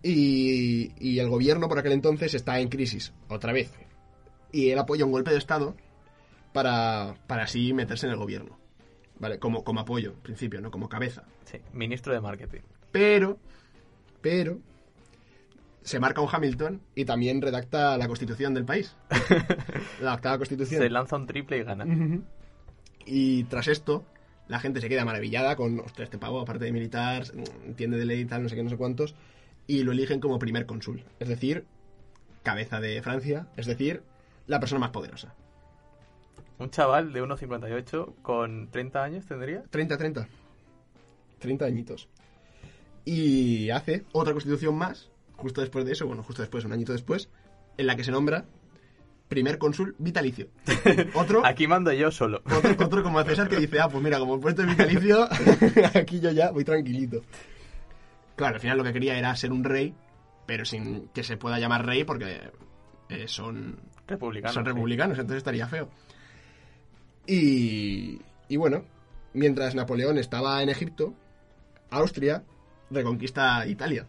[0.03, 3.71] Y, y el gobierno por aquel entonces está en crisis, otra vez.
[4.51, 5.75] Y él apoya un golpe de Estado
[6.53, 8.57] para, para así meterse en el gobierno.
[9.19, 9.37] ¿Vale?
[9.37, 10.71] Como, como apoyo, en principio, ¿no?
[10.71, 11.23] Como cabeza.
[11.45, 12.61] Sí, ministro de marketing.
[12.91, 13.37] Pero,
[14.21, 14.59] pero,
[15.83, 18.95] se marca un Hamilton y también redacta la constitución del país.
[20.01, 20.81] La octava constitución.
[20.81, 21.85] Se lanza un triple y gana.
[23.05, 24.05] Y tras esto,
[24.47, 27.23] la gente se queda maravillada con, ostras, este pavo, aparte de militar,
[27.65, 29.15] entiende de ley y tal, no sé qué, no sé cuántos,
[29.65, 31.03] y lo eligen como primer cónsul.
[31.19, 31.65] Es decir,
[32.43, 34.03] cabeza de Francia, es decir,
[34.47, 35.33] la persona más poderosa.
[36.59, 39.63] Un chaval de 1,58 con 30 años tendría.
[39.63, 40.27] 30, 30.
[41.39, 42.07] 30 añitos.
[43.05, 47.29] Y hace otra constitución más, justo después de eso, bueno, justo después, un añito después,
[47.77, 48.45] en la que se nombra
[49.27, 50.49] primer cónsul vitalicio.
[51.15, 52.41] Otro, Aquí mando yo solo.
[52.53, 55.25] Otro, otro como a César que dice, ah, pues mira, como el puesto vitalicio,
[55.95, 57.21] aquí yo ya voy tranquilito.
[58.35, 59.95] Claro, al final lo que quería era ser un rey,
[60.45, 62.51] pero sin que se pueda llamar rey porque
[63.07, 64.53] eh, son, Republicano.
[64.53, 64.69] son sí.
[64.69, 65.89] republicanos, entonces estaría feo.
[67.25, 68.83] Y, y bueno,
[69.33, 71.13] mientras Napoleón estaba en Egipto,
[71.89, 72.43] Austria
[72.91, 74.07] reconquista Italia.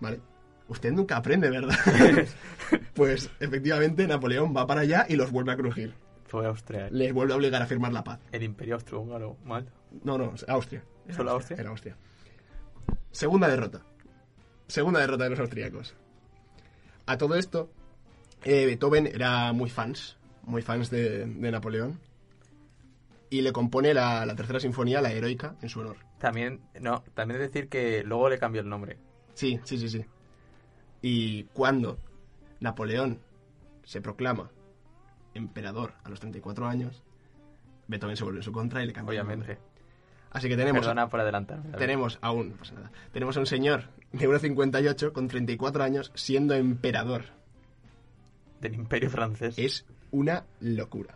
[0.00, 0.20] ¿Vale?
[0.68, 1.76] Usted nunca aprende, ¿verdad?
[2.94, 5.94] pues efectivamente Napoleón va para allá y los vuelve a crujir.
[6.26, 6.88] Fue Austria.
[6.90, 8.20] Les vuelve a obligar a firmar la paz.
[8.32, 9.38] El imperio austrohúngaro.
[9.44, 9.66] Mal.
[10.04, 10.84] No, no, Austria.
[11.10, 11.58] ¿Solo Austria?
[11.58, 11.96] Era Austria.
[13.10, 13.80] Segunda derrota.
[14.66, 15.94] Segunda derrota de los austríacos.
[17.06, 17.70] A todo esto,
[18.44, 21.98] eh, Beethoven era muy fans, muy fans de, de Napoleón.
[23.30, 25.96] Y le compone la, la tercera sinfonía, la heroica, en su honor.
[26.18, 28.98] También, no, también es decir que luego le cambió el nombre.
[29.34, 30.04] Sí, sí, sí, sí.
[31.00, 31.98] Y cuando
[32.60, 33.20] Napoleón
[33.84, 34.50] se proclama
[35.34, 37.02] emperador a los 34 años,
[37.86, 39.54] Beethoven se vuelve en su contra y le cambia el Obviamente.
[39.54, 39.68] nombre.
[40.30, 41.76] Así que tenemos Perdona por adelantarme.
[41.78, 42.92] Tenemos aún, no pasa nada.
[43.12, 47.24] Tenemos a un señor de 1,58 con 34 años siendo emperador.
[48.60, 49.54] Del imperio francés.
[49.56, 51.14] Es una locura.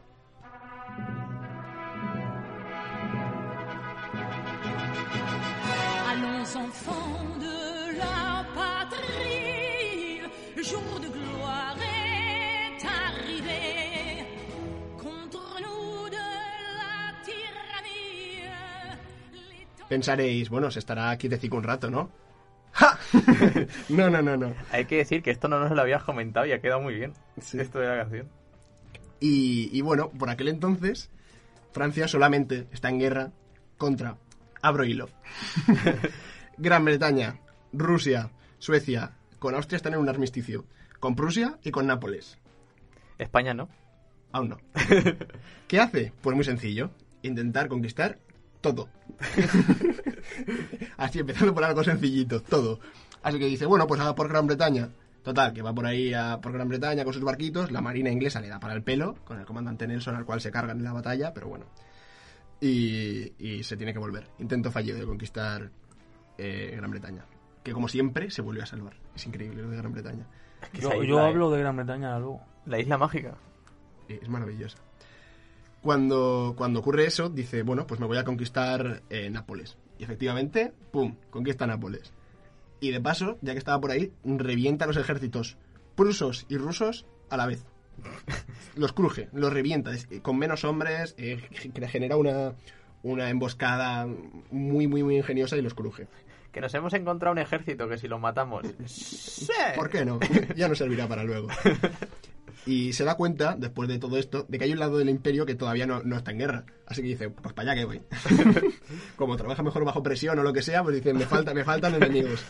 [10.72, 14.26] Jour de gloire est arrivé.
[14.98, 16.24] Contre nous de
[16.80, 18.42] la tyrannie,
[19.50, 22.10] les temps- Pensaréis, bueno, se estará aquí de un rato, ¿no?
[22.72, 22.98] ¡Ja!
[23.90, 24.54] no, no, no, no.
[24.70, 27.12] Hay que decir que esto no nos lo habías comentado y ha quedado muy bien.
[27.40, 27.58] Sí.
[27.60, 28.28] Esto de la canción.
[29.20, 31.10] Y, y bueno, por aquel entonces,
[31.72, 33.30] Francia solamente está en guerra
[33.78, 34.16] contra
[34.62, 35.08] Abro hilo.
[36.56, 37.40] Gran Bretaña,
[37.72, 40.64] Rusia, Suecia, con Austria están en un armisticio.
[41.00, 42.38] Con Prusia y con Nápoles.
[43.18, 43.68] España no.
[44.30, 44.58] Aún no.
[45.68, 46.12] ¿Qué hace?
[46.22, 46.90] Pues muy sencillo.
[47.22, 48.18] Intentar conquistar
[48.60, 48.88] todo.
[50.96, 52.78] Así, empezando por algo sencillito, todo.
[53.22, 54.88] Así que dice, bueno, pues haga por Gran Bretaña.
[55.22, 57.70] Total, que va por ahí a- por Gran Bretaña con sus barquitos.
[57.70, 60.50] La marina inglesa le da para el pelo, con el comandante Nelson al cual se
[60.50, 61.66] cargan en la batalla, pero bueno.
[62.60, 64.28] Y, y se tiene que volver.
[64.38, 65.70] Intento fallido de conquistar
[66.38, 67.24] eh, Gran Bretaña.
[67.62, 68.94] Que como siempre se vuelve a salvar.
[69.14, 70.26] Es increíble lo de Gran Bretaña.
[70.72, 72.36] Que Yo, yo hablo de Gran Bretaña luego.
[72.44, 72.48] eh.
[72.66, 73.34] La isla mágica.
[74.08, 74.78] Eh, Es maravillosa.
[75.80, 79.76] Cuando, cuando ocurre eso, dice, bueno, pues me voy a conquistar eh, Nápoles.
[79.98, 82.12] Y efectivamente, ¡pum!, conquista Nápoles.
[82.80, 85.56] Y de paso, ya que estaba por ahí, revienta los ejércitos
[85.96, 87.64] prusos y rusos a la vez.
[88.74, 92.54] Los cruje, los revienta, es- con menos hombres, eh, ge- genera una,
[93.02, 94.06] una emboscada
[94.50, 96.08] muy, muy, muy ingeniosa y los cruje.
[96.52, 98.66] Que nos hemos encontrado un ejército que si lo matamos...
[98.86, 99.48] ¡Sí!
[99.74, 100.20] ¿Por qué no?
[100.54, 101.48] ya no servirá para luego.
[102.64, 105.44] Y se da cuenta, después de todo esto, de que hay un lado del imperio
[105.44, 106.64] que todavía no, no está en guerra.
[106.86, 108.02] Así que dice, pues para allá que voy.
[109.16, 111.94] Como trabaja mejor bajo presión o lo que sea, pues dice, me, falta, me faltan
[111.94, 112.44] enemigos.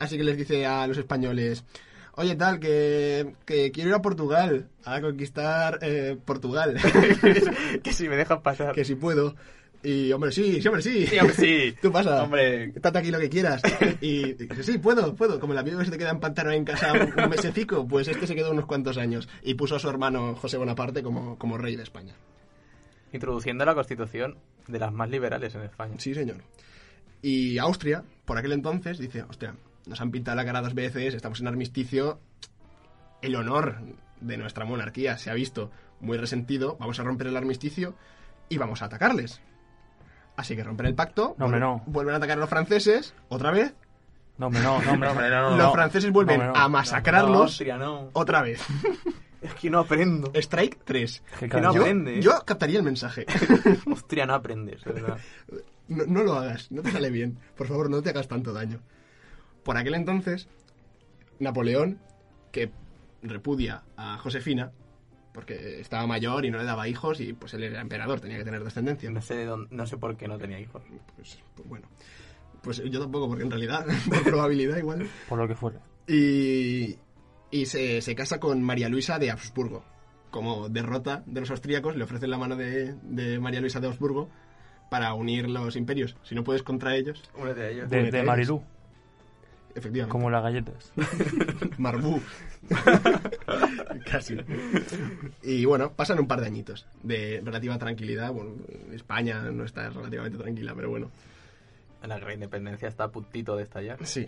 [0.00, 1.64] Así que les dice a los españoles,
[2.16, 6.76] oye tal, que, que quiero ir a Portugal, a conquistar eh, Portugal.
[7.84, 8.74] que si me dejas pasar.
[8.74, 9.36] que si puedo.
[9.84, 11.06] Y, hombre, sí, sí, hombre, sí.
[11.06, 11.74] Sí, hombre, sí.
[11.82, 12.22] Tú pasa.
[12.22, 12.64] Hombre.
[12.66, 13.60] Estate aquí lo que quieras.
[14.00, 15.40] Y, y dice, sí, puedo, puedo.
[15.40, 18.06] Como el amigo que se te queda en pantano en casa un, un mesecico, pues
[18.08, 19.28] este se quedó unos cuantos años.
[19.42, 22.14] Y puso a su hermano José Bonaparte como, como rey de España.
[23.12, 25.94] Introduciendo la constitución de las más liberales en España.
[25.98, 26.38] Sí, señor.
[27.20, 29.54] Y Austria, por aquel entonces, dice, hostia,
[29.86, 32.20] nos han pintado la cara dos veces, estamos en armisticio,
[33.20, 33.78] el honor
[34.20, 37.94] de nuestra monarquía se ha visto muy resentido, vamos a romper el armisticio
[38.48, 39.40] y vamos a atacarles.
[40.36, 41.82] Así que rompen el pacto, No, hombre, vuelven- no.
[41.86, 43.74] vuelven a atacar a los franceses, otra vez,
[44.38, 46.64] No, hombre, no, no, hombre, hombre, no, no, los franceses vuelven No, hombre, no.
[46.64, 48.10] a masacrarlos No, Austria, no.
[48.14, 48.60] otra vez.
[49.42, 50.30] Es que no aprendo.
[50.36, 51.22] Strike 3.
[51.40, 52.22] Que Que no yo, aprende, ¿eh?
[52.22, 53.26] yo captaría el mensaje.
[53.90, 55.18] Austria no aprendes, de verdad.
[55.88, 57.36] No, no lo hagas, no te sale bien.
[57.56, 58.78] Por favor, no te hagas tanto daño.
[59.64, 60.48] Por aquel entonces,
[61.40, 61.98] Napoleón,
[62.52, 62.70] que
[63.22, 64.70] repudia a Josefina,
[65.32, 68.44] porque estaba mayor y no le daba hijos y pues él era emperador, tenía que
[68.44, 69.10] tener descendencia.
[69.10, 70.82] No sé, de dónde- no sé por qué no tenía hijos.
[71.16, 71.88] Pues, pues bueno.
[72.62, 75.08] Pues yo tampoco, porque en realidad, por probabilidad igual.
[75.28, 75.78] por lo que fuere.
[76.06, 76.96] Y,
[77.50, 79.84] y se, se casa con María Luisa de Habsburgo.
[80.30, 84.30] Como derrota de los austríacos, le ofrecen la mano de, de María Luisa de Habsburgo
[84.90, 86.16] para unir los imperios.
[86.22, 87.90] Si no puedes contra ellos, Uno de ellos.
[87.90, 88.26] De, Únete a de.
[88.26, 88.62] Marilú,
[89.74, 90.10] efectivamente.
[90.12, 90.92] como las galletas.
[91.78, 92.20] Marbú.
[94.10, 94.36] Casi.
[95.42, 98.32] Y bueno, pasan un par de añitos de relativa tranquilidad.
[98.32, 98.54] Bueno,
[98.92, 101.10] España no está relativamente tranquila, pero bueno.
[102.06, 104.04] La de independencia está a puntito de estallar.
[104.04, 104.26] Sí.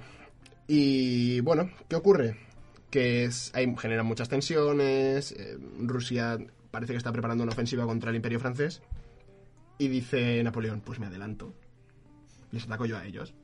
[0.68, 2.37] Y bueno, ¿qué ocurre?
[2.88, 5.33] Que es, hay, generan muchas tensiones.
[5.33, 6.38] eh, Rusia
[6.70, 8.81] parece que está preparando una ofensiva contra el Imperio francés.
[9.79, 11.53] Y dice Napoleón: Pues me adelanto.
[12.53, 13.35] Les ataco yo a ellos.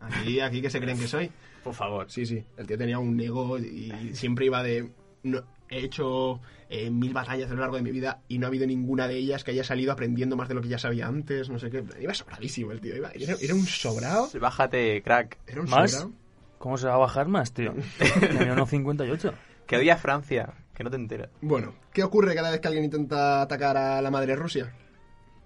[0.00, 1.30] Aquí, aquí que se creen que soy.
[1.64, 2.10] Por favor.
[2.10, 2.44] Sí, sí.
[2.56, 4.90] El tío tenía un ego y siempre iba de.
[5.24, 8.48] No- he hecho eh, mil batallas a lo largo de mi vida y no ha
[8.48, 11.48] habido ninguna de ellas que haya salido aprendiendo más de lo que ya sabía antes,
[11.50, 11.82] no sé qué.
[12.00, 12.94] Iba sobradísimo el tío.
[12.96, 14.28] Iba, era, era un sobrado.
[14.40, 15.38] Bájate, crack.
[15.46, 15.90] Era un ¿Más?
[15.90, 16.12] sobrado.
[16.58, 17.74] ¿Cómo se va a bajar más, tío?
[18.20, 19.34] Tenía unos 58.
[19.66, 20.54] Que odia Francia.
[20.74, 21.30] Que no te enteras.
[21.40, 24.74] Bueno, ¿qué ocurre cada vez que alguien intenta atacar a la madre Rusia?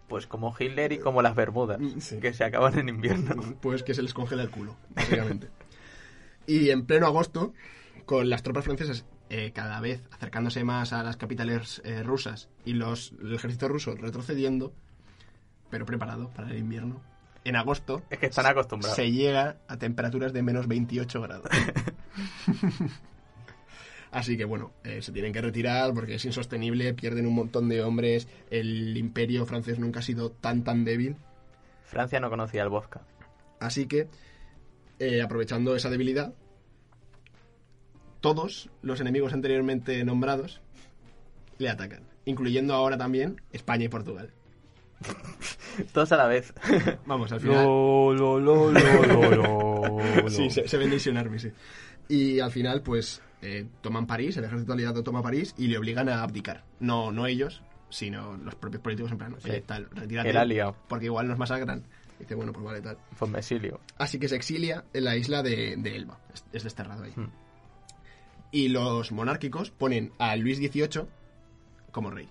[0.09, 1.79] Pues como Hitler y como las Bermudas.
[1.81, 2.19] Mm, sí.
[2.19, 3.35] Que se acaban en invierno.
[3.61, 5.49] Pues que se les congela el culo, básicamente.
[6.47, 7.53] y en pleno agosto,
[8.07, 12.73] con las tropas francesas eh, cada vez acercándose más a las capitales eh, rusas y
[12.73, 14.73] los, el ejército ruso retrocediendo,
[15.71, 17.01] pero preparado para el invierno,
[17.45, 18.97] en agosto Es que están acostumbrados.
[18.97, 21.51] se llega a temperaturas de menos 28 grados.
[24.11, 27.83] Así que bueno, eh, se tienen que retirar porque es insostenible, pierden un montón de
[27.83, 31.17] hombres, el imperio francés nunca ha sido tan tan débil.
[31.85, 33.03] Francia no conocía el vodka.
[33.61, 34.09] Así que,
[34.99, 36.33] eh, aprovechando esa debilidad,
[38.21, 40.61] todos los enemigos anteriormente nombrados
[41.59, 44.33] le atacan, incluyendo ahora también España y Portugal.
[45.93, 46.53] Todos a la vez.
[47.07, 47.65] Vamos, al final...
[47.65, 50.29] Lo, lo, lo, lo, lo, lo.
[50.29, 51.51] Sí, se, se Nation Army, sí.
[52.09, 56.09] Y al final, pues, eh, toman París, el ejército aliado toma París y le obligan
[56.09, 56.65] a abdicar.
[56.81, 59.51] No, no ellos, sino los propios políticos en plan, Sí.
[59.65, 60.47] tal, retírate.
[60.47, 60.77] Liado.
[60.89, 61.85] Porque igual nos masacran.
[62.19, 62.99] Dice, bueno, pues vale, tal.
[63.17, 63.81] Pues me exilio.
[63.97, 66.19] Así que se exilia en la isla de, de Elba.
[66.35, 67.13] Es, es desterrado ahí.
[67.15, 67.29] Hmm.
[68.51, 71.07] Y los monárquicos ponen a Luis XVIII
[71.91, 72.29] como rey.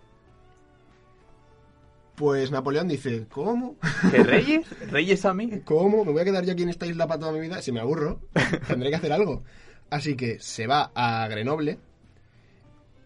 [2.15, 3.75] Pues Napoleón dice, ¿cómo?
[4.10, 4.67] ¿Que reyes?
[4.89, 5.62] ¿Reyes a mí?
[5.63, 6.03] ¿Cómo?
[6.03, 7.62] ¿Me voy a quedar yo aquí en esta isla para toda mi vida?
[7.62, 8.21] Si me aburro,
[8.67, 9.43] tendré que hacer algo.
[9.91, 11.77] Así que se va a Grenoble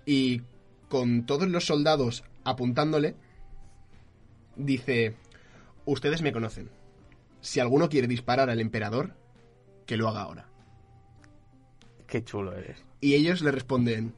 [0.06, 0.41] y
[0.88, 3.15] con todos los soldados apuntándole,
[4.56, 5.15] dice,
[5.86, 6.69] ustedes me conocen.
[7.41, 9.13] Si alguno quiere disparar al emperador,
[9.86, 10.47] que lo haga ahora.
[12.08, 12.90] Qué chulo eres.
[13.02, 14.14] Y ellos le responden,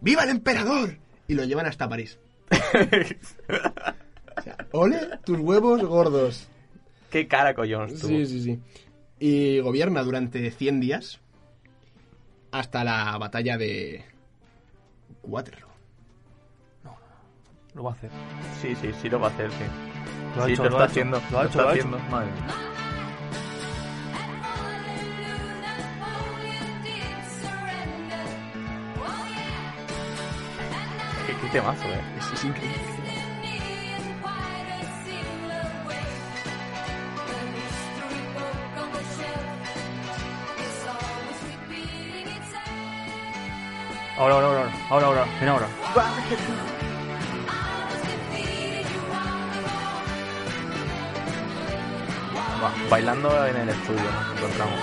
[0.00, 0.96] ¡Viva el emperador!
[1.28, 2.18] Y lo llevan hasta París.
[4.36, 6.48] O sea, ¡Ole tus huevos gordos!
[7.10, 8.06] Qué cara collons tú.
[8.06, 8.58] Sí, sí, sí.
[9.18, 11.20] Y gobierna durante 100 días
[12.50, 14.02] hasta la batalla de
[15.24, 15.68] Waterloo.
[17.74, 18.10] Lo va a hacer.
[18.62, 19.64] Sí, sí, sí lo va a hacer, sí.
[20.36, 20.90] Lo ha sí, hecho, lo, lo está ha hecho.
[20.92, 21.22] haciendo.
[21.30, 21.96] Lo ha hecho, está lo ha haciendo.
[21.98, 22.06] hecho.
[22.10, 22.30] Madre
[31.50, 32.00] qué temazo, eh.
[32.18, 32.76] Es, es increíble.
[44.16, 45.66] Ahora, ahora, ahora, ahora, ahora, mira ahora.
[52.62, 54.78] Va, bailando en el estudio nos encontramos.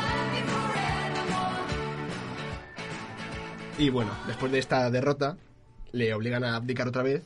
[3.78, 5.38] Y bueno, después de esta derrota,
[5.92, 7.24] le obligan a abdicar otra vez.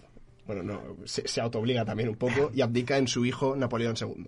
[0.47, 4.28] Bueno, no, se, se autoobliga también un poco y abdica en su hijo Napoleón II.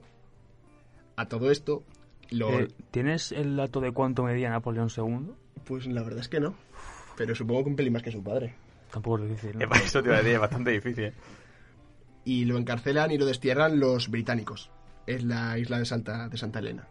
[1.16, 1.84] A todo esto,
[2.32, 5.32] lo, Eh, ¿Tienes el dato de cuánto medía Napoleón II?
[5.66, 6.56] pues la verdad es que no.
[7.18, 8.56] Pero supongo que un pelín más que su padre.
[8.92, 9.58] Tampoco es difícil.
[9.60, 9.76] ¿no?
[9.76, 11.04] Eso te iba a decir, es bastante difícil.
[11.06, 11.14] eh.
[12.26, 14.72] Y lo encarcelan y lo destierran los británicos.
[15.08, 16.88] Es la isla de Santa, de Santa Elena.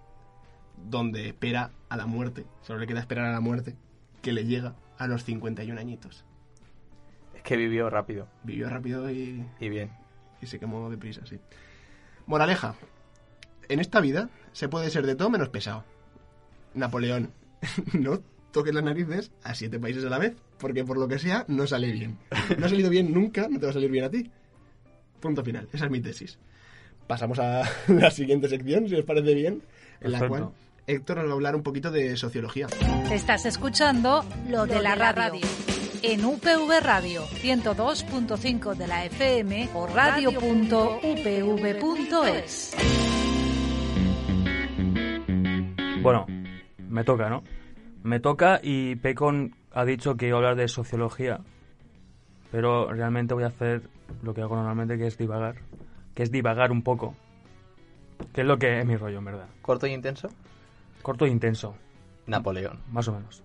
[0.84, 2.44] Donde espera a la muerte.
[2.62, 3.76] Solo le queda esperar a la muerte.
[4.20, 6.24] Que le llega a los 51 añitos.
[7.44, 9.90] Que vivió rápido Vivió rápido y, y bien.
[10.40, 11.38] y se quemó deprisa, sí.
[12.26, 12.74] Moraleja.
[13.68, 15.84] En esta vida se puede ser de todo menos pesado.
[16.74, 17.32] Napoleón,
[17.92, 18.20] no
[18.52, 21.66] toques las narices a siete países a la vez, porque por lo que sea no
[21.66, 22.18] sale bien.
[22.58, 24.30] No ha salido bien nunca, no te va a salir bien a ti.
[25.20, 26.38] Punto final, esa es mi tesis.
[27.06, 29.62] Pasamos a la siguiente sección, si os parece bien,
[30.00, 30.44] en la Perfecto.
[30.50, 30.54] cual
[30.86, 32.66] Héctor nos va a hablar un poquito de sociología.
[33.10, 35.40] Estás escuchando lo de la radio.
[36.04, 40.36] En UPV Radio 102.5 de la FM o radio.upv.es.
[46.02, 46.26] Bueno,
[46.88, 47.44] me toca, ¿no?
[48.02, 51.38] Me toca y Pecon ha dicho que iba a hablar de sociología,
[52.50, 53.82] pero realmente voy a hacer
[54.24, 55.54] lo que hago normalmente, que es divagar,
[56.16, 57.14] que es divagar un poco,
[58.34, 59.46] que es lo que es mi rollo, en verdad.
[59.62, 60.28] Corto y intenso.
[61.00, 61.76] Corto e intenso,
[62.26, 62.80] Napoleón.
[62.90, 63.44] más o menos.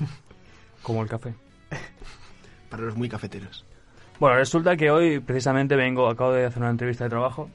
[0.84, 1.34] Como el café.
[2.70, 3.64] Para los muy cafeteros.
[4.20, 7.50] Bueno, resulta que hoy precisamente vengo, acabo de hacer una entrevista de trabajo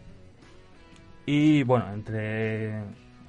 [1.26, 2.80] y bueno, entre,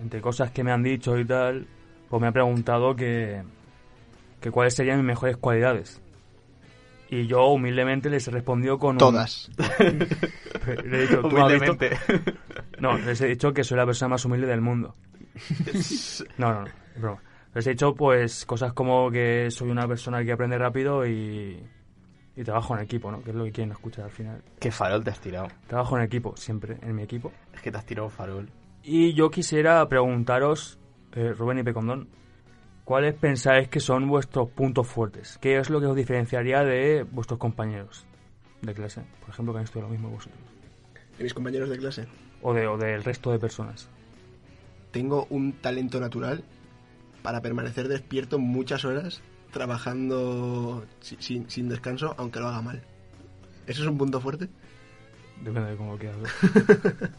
[0.01, 1.67] entre cosas que me han dicho y tal,
[2.09, 3.43] pues me ha preguntado que,
[4.41, 6.01] que cuáles serían mis mejores cualidades.
[7.09, 9.51] Y yo humildemente les he respondido con un- Todas.
[10.85, 11.73] Le he dicho, "¿Tú me has visto?".
[11.73, 11.91] Humildemente.
[12.79, 14.95] No, les he dicho que soy la persona más humilde del mundo.
[16.39, 17.21] No, no, no, es broma.
[17.55, 21.61] Les he dicho pues cosas como que soy una persona que aprende rápido y,
[22.37, 23.23] y trabajo en equipo, ¿no?
[23.23, 24.43] Que es lo que quieren escuchar al final.
[24.59, 25.49] Qué farol te has tirado.
[25.67, 27.33] Trabajo en equipo, siempre, en mi equipo.
[27.53, 28.49] Es que te has tirado farol.
[28.83, 30.79] Y yo quisiera preguntaros,
[31.13, 32.09] eh, Rubén y Pecondón,
[32.85, 35.39] ¿cuáles pensáis que son vuestros puntos fuertes?
[35.41, 38.07] ¿Qué es lo que os diferenciaría de vuestros compañeros
[38.63, 39.03] de clase?
[39.21, 40.41] Por ejemplo, que han estudiado lo mismo que vosotros.
[41.19, 42.07] De mis compañeros de clase.
[42.43, 43.89] O, de, o del resto de personas.
[44.93, 46.43] tengo un talento natural
[47.23, 49.21] para permanecer despierto muchas horas
[49.53, 52.83] trabajando si- sin, sin descanso, aunque lo haga mal.
[53.67, 54.49] ¿Eso es un punto fuerte?
[55.43, 56.19] Depende de cómo quieras.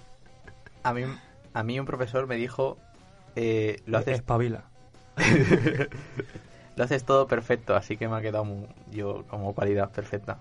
[0.83, 1.03] A mí,
[1.53, 2.77] a mí un profesor me dijo,
[3.35, 4.63] eh, lo, haces, Espabila.
[6.75, 8.45] lo haces todo perfecto, así que me ha quedado
[8.91, 10.39] yo como cualidad perfecta.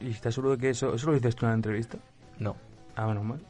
[0.00, 1.98] ¿Y estás seguro de que eso, eso lo dices tú en la entrevista?
[2.38, 2.56] No,
[2.94, 3.40] Ah, menos mal.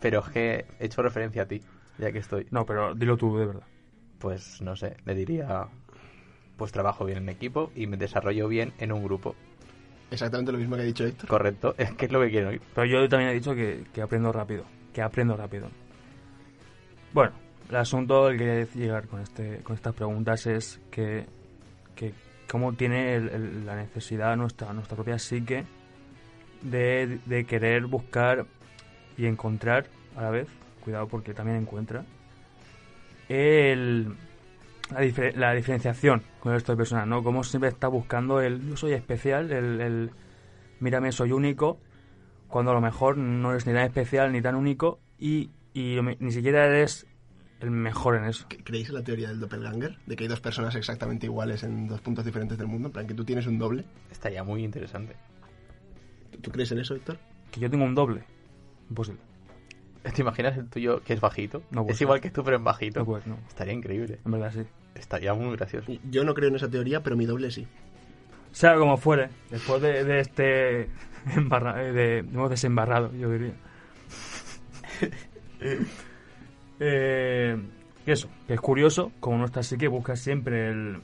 [0.00, 1.62] pero es que he hecho referencia a ti,
[1.98, 2.46] ya que estoy.
[2.50, 3.66] No, pero dilo tú, de verdad.
[4.18, 5.66] Pues no sé, le diría,
[6.56, 9.34] pues trabajo bien en equipo y me desarrollo bien en un grupo.
[10.10, 11.28] Exactamente lo mismo que ha dicho Héctor.
[11.28, 12.60] Correcto, es que es lo que quiero oír.
[12.74, 14.64] Pero yo también he dicho que, que aprendo rápido.
[14.92, 15.68] Que aprendo rápido.
[17.12, 17.32] Bueno,
[17.68, 21.26] el asunto al que quería llegar con, este, con estas preguntas es que,
[21.94, 22.12] que
[22.50, 25.64] cómo tiene el- el- la necesidad nuestra, nuestra propia psique
[26.62, 28.46] de, de querer buscar
[29.16, 29.86] y encontrar
[30.16, 30.48] a la vez,
[30.82, 32.04] cuidado porque también encuentra,
[33.28, 34.08] el,
[34.90, 37.22] la, difer- la diferenciación con el resto de personas, ¿no?
[37.22, 40.10] Como siempre está buscando el yo soy especial, el, el
[40.80, 41.78] mírame, soy único,
[42.48, 46.32] cuando a lo mejor no eres ni tan especial ni tan único y, y ni
[46.32, 47.06] siquiera eres
[47.60, 48.46] el mejor en eso.
[48.64, 49.98] ¿Creéis en la teoría del doppelganger?
[50.06, 52.86] De que hay dos personas exactamente iguales en dos puntos diferentes del mundo.
[52.88, 53.84] En plan, que tú tienes un doble.
[54.12, 55.16] Estaría muy interesante.
[56.30, 57.18] ¿Tú- ¿Tú crees en eso, Héctor?
[57.50, 58.22] Que yo tengo un doble.
[58.88, 59.20] Imposible.
[60.14, 61.62] ¿Te imaginas el tuyo que es bajito?
[61.70, 62.06] No puede es ser.
[62.06, 63.00] igual que tú, pero en bajito.
[63.00, 63.38] No puedes, no.
[63.48, 64.18] Estaría increíble.
[64.24, 64.62] En verdad sí.
[64.94, 65.92] Estaría muy gracioso.
[66.10, 67.66] Yo no creo en esa teoría, pero mi doble sí.
[68.52, 70.88] Sea como fuere, después de, de este
[71.36, 73.54] embarra, eh, de, hemos desembarrado, yo diría.
[76.80, 77.56] eh,
[78.06, 81.00] eso, que es curioso, como nuestra psique busca siempre el,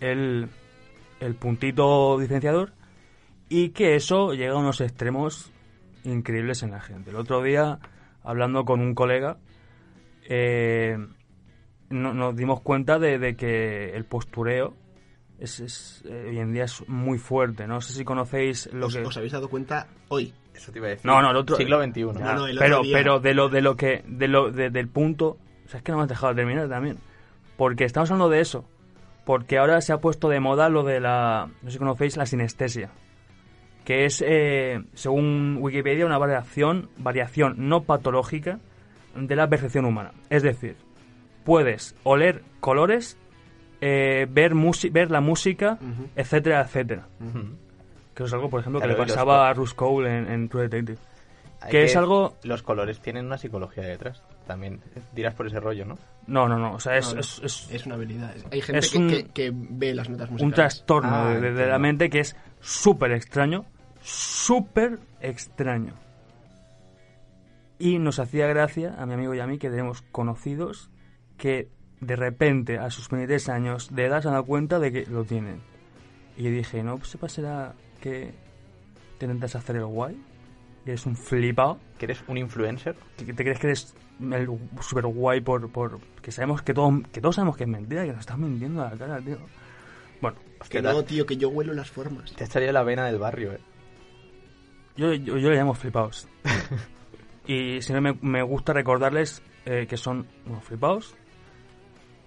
[0.00, 0.48] el,
[1.20, 2.72] el puntito diferenciador
[3.48, 5.52] y que eso llega a unos extremos
[6.04, 7.10] increíbles en la gente.
[7.10, 7.78] El otro día,
[8.22, 9.38] hablando con un colega,
[10.28, 10.96] eh,
[11.90, 14.74] no- nos dimos cuenta de, de que el postureo
[15.38, 17.66] es, es, eh, hoy en día es muy fuerte.
[17.66, 19.02] No sé si conocéis lo ¿Os, que...
[19.02, 20.32] os habéis dado cuenta hoy?
[20.54, 21.06] Eso te iba a decir.
[21.06, 22.02] No, no, el otro- Siglo XXI.
[22.04, 24.70] No, no, el otro pero, día- pero de lo de lo que de lo de-
[24.70, 26.98] del punto, o sea, es que no me has dejado terminar también,
[27.56, 28.64] porque estamos hablando de eso,
[29.24, 32.26] porque ahora se ha puesto de moda lo de la, no sé si conocéis la
[32.26, 32.90] sinestesia,
[33.88, 38.58] que es eh, según Wikipedia una variación variación no patológica
[39.16, 40.76] de la percepción humana, es decir,
[41.42, 43.16] puedes oler colores,
[43.80, 45.78] eh, ver musi- ver la música,
[46.16, 47.06] etcétera, etcétera.
[48.14, 50.98] Que es algo, por ejemplo, que le pasaba a Russ Cole en, en True Detective.
[51.70, 54.22] Que es algo Los colores tienen una psicología detrás.
[54.46, 54.80] También
[55.14, 55.96] dirás por ese rollo, ¿no?
[56.26, 56.74] No, no, no.
[56.74, 58.34] O sea, es, No, no, es- es es una habilidad.
[58.52, 60.54] Hay gente es que, un- que- que ve las notas un musicales.
[60.54, 63.64] trastorno Ah, de, de- la mente que es súper extraño.
[64.08, 65.92] Súper extraño.
[67.78, 70.88] Y nos hacía gracia a mi amigo y a mí que tenemos conocidos
[71.36, 71.68] que
[72.00, 75.24] de repente a sus 23 años de edad se han dado cuenta de que lo
[75.24, 75.60] tienen.
[76.38, 78.32] Y yo dije, ¿no se pasará que
[79.18, 80.18] te intentas hacer el guay?
[80.86, 81.78] Que eres un flipado.
[81.98, 82.96] Que eres un influencer.
[83.16, 84.48] ¿Te, te crees que eres el
[84.80, 88.12] super guay por, por que sabemos que todos que todos sabemos que es mentira que
[88.12, 89.36] nos estás mintiendo a la cara tío
[90.22, 90.38] bueno
[90.70, 92.32] Que no, tío, que yo huelo las formas.
[92.32, 93.60] Te estaría la vena del barrio, eh.
[94.98, 96.28] Yo, yo, yo le llamo flipaos
[97.46, 101.14] y si no me, me gusta recordarles eh, que son unos flipaos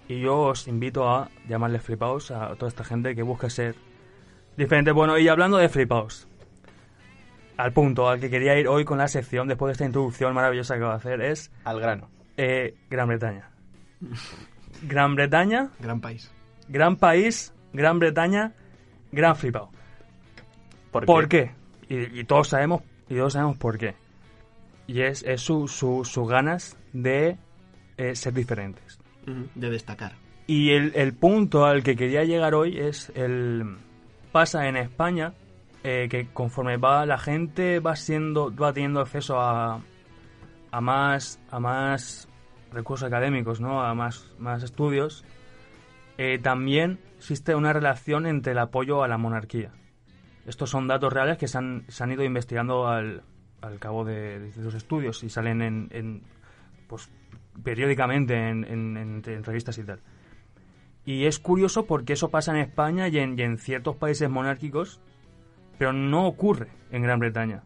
[0.07, 3.75] y yo os invito a llamarles flipaos a toda esta gente que busca ser
[4.57, 6.27] diferente bueno y hablando de flipaos
[7.57, 10.73] al punto al que quería ir hoy con la sección después de esta introducción maravillosa
[10.73, 12.09] que acabo de hacer es Al grano.
[12.37, 13.49] eh, Gran Bretaña
[14.83, 16.31] Gran Bretaña Gran país.
[16.67, 18.53] Gran país, Gran Bretaña,
[19.11, 19.69] gran flipado.
[20.89, 21.51] ¿Por, ¿Por qué?
[21.91, 23.95] Y, y todos sabemos y todos sabemos por qué.
[24.87, 27.37] Y es, es su, su, sus ganas de
[27.97, 28.99] eh, ser diferentes.
[29.55, 30.13] De destacar.
[30.47, 33.77] Y el, el punto al que quería llegar hoy es el
[34.31, 35.33] pasa en España
[35.83, 39.81] eh, que conforme va la gente va siendo va teniendo acceso a,
[40.71, 42.29] a más a más
[42.71, 43.81] recursos académicos, ¿no?
[43.81, 45.25] A más más estudios.
[46.17, 49.71] eh, también existe una relación entre el apoyo a la monarquía.
[50.45, 53.21] Estos son datos reales que se han, se han ido investigando al,
[53.61, 56.23] al cabo de, los estudios y salen en, en,
[56.87, 57.09] pues
[57.63, 59.99] periódicamente en, en- en- en revistas y tal.
[61.05, 64.99] Y es curioso porque eso pasa en España y en, y en ciertos países monárquicos,
[65.77, 67.63] pero no ocurre en Gran Bretaña.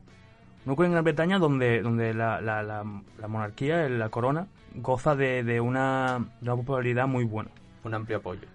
[0.66, 5.16] No ocurre en Gran Bretaña donde, donde la, la- la- la monarquía, la corona, goza
[5.16, 7.52] de, de una, de una popularidad muy buena.
[7.84, 8.48] Un amplio apoyo.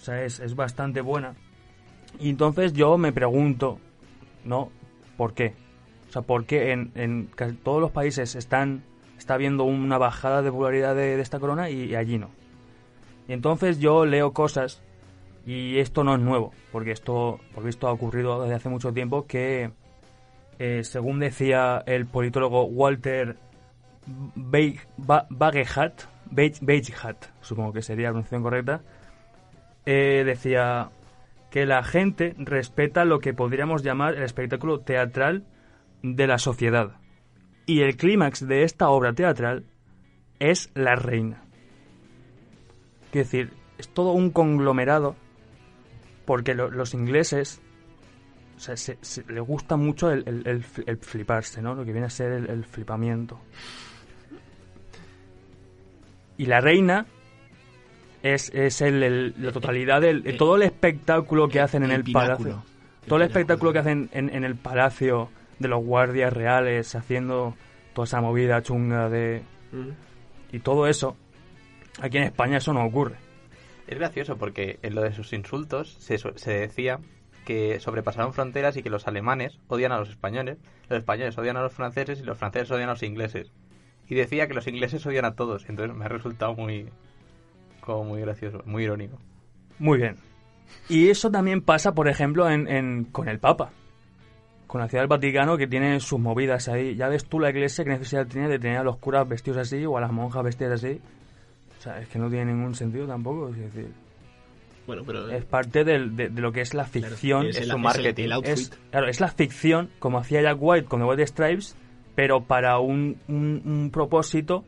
[0.00, 1.34] O sea, es, es bastante buena.
[2.18, 3.78] Y entonces yo me pregunto,
[4.44, 4.70] ¿no?
[5.16, 5.54] ¿Por qué?
[6.08, 8.82] O sea, ¿por qué en, en casi todos los países están
[9.20, 12.30] está habiendo una bajada de popularidad de, esta corona y, allí no?
[13.28, 14.82] Y entonces yo leo cosas
[15.46, 19.26] y esto no es nuevo, porque esto, porque esto ha ocurrido desde hace mucho tiempo
[19.26, 19.70] que,
[20.58, 23.36] eh, según decía el politólogo Walter
[24.34, 28.80] Bagehart, Bagehart, supongo que sería la pronunciación correcta,
[29.86, 30.90] eh, decía
[31.50, 35.44] que la gente respeta lo que podríamos llamar el espectáculo teatral
[36.02, 36.96] de la sociedad.
[37.66, 39.64] Y el clímax de esta obra teatral
[40.38, 41.42] es la reina.
[43.10, 45.16] Quiero decir, es todo un conglomerado
[46.24, 47.60] porque lo- los ingleses
[48.56, 51.74] o sea, se, se- les gusta mucho el, el- el fl- el fliparse, ¿no?
[51.74, 53.40] Lo que viene a ser el flipamiento.
[56.36, 57.06] Y la reina
[58.22, 62.04] es, es el, el- la totalidad del el- todo el espectáculo que hacen en el
[62.04, 62.36] pináculo.
[62.36, 62.64] palacio.
[63.06, 67.54] Todo el espectáculo que hacen en, en el palacio de los guardias reales haciendo
[67.94, 69.42] toda esa movida chunga de
[70.52, 71.16] y todo eso.
[72.00, 73.16] Aquí en España eso no ocurre.
[73.86, 77.00] Es gracioso porque en lo de sus insultos se, su- se decía
[77.44, 80.58] que sobrepasaron fronteras y que los alemanes odian a los españoles,
[80.88, 83.50] los españoles odian a los franceses y los franceses odian a los ingleses.
[84.08, 85.68] Y decía que los ingleses odian a todos.
[85.68, 86.88] Entonces me ha resultado muy,
[87.80, 89.18] como muy gracioso, muy irónico.
[89.78, 90.16] Muy bien.
[90.88, 93.70] Y eso también pasa, por ejemplo, en, en- con el Papa.
[94.66, 96.94] Con la ciudad del Vaticano que tiene sus movidas ahí.
[96.94, 99.84] Ya ves tú la iglesia que necesidad tiene de tener a los curas vestidos así
[99.84, 101.00] o a las monjas vestidas así.
[101.78, 103.48] O sea, es que no tiene ningún sentido tampoco.
[103.48, 103.90] Es decir,
[104.86, 105.28] Bueno, pero...
[105.30, 107.46] es parte del- de, de lo que es la claro, ficción.
[107.46, 108.22] es, es el, su es marketing.
[108.22, 108.52] el, el outfit.
[108.52, 111.76] es, claro, es la ficción, como hacía Jack White con The White Stripes,
[112.14, 114.64] pero para un, un, un propósito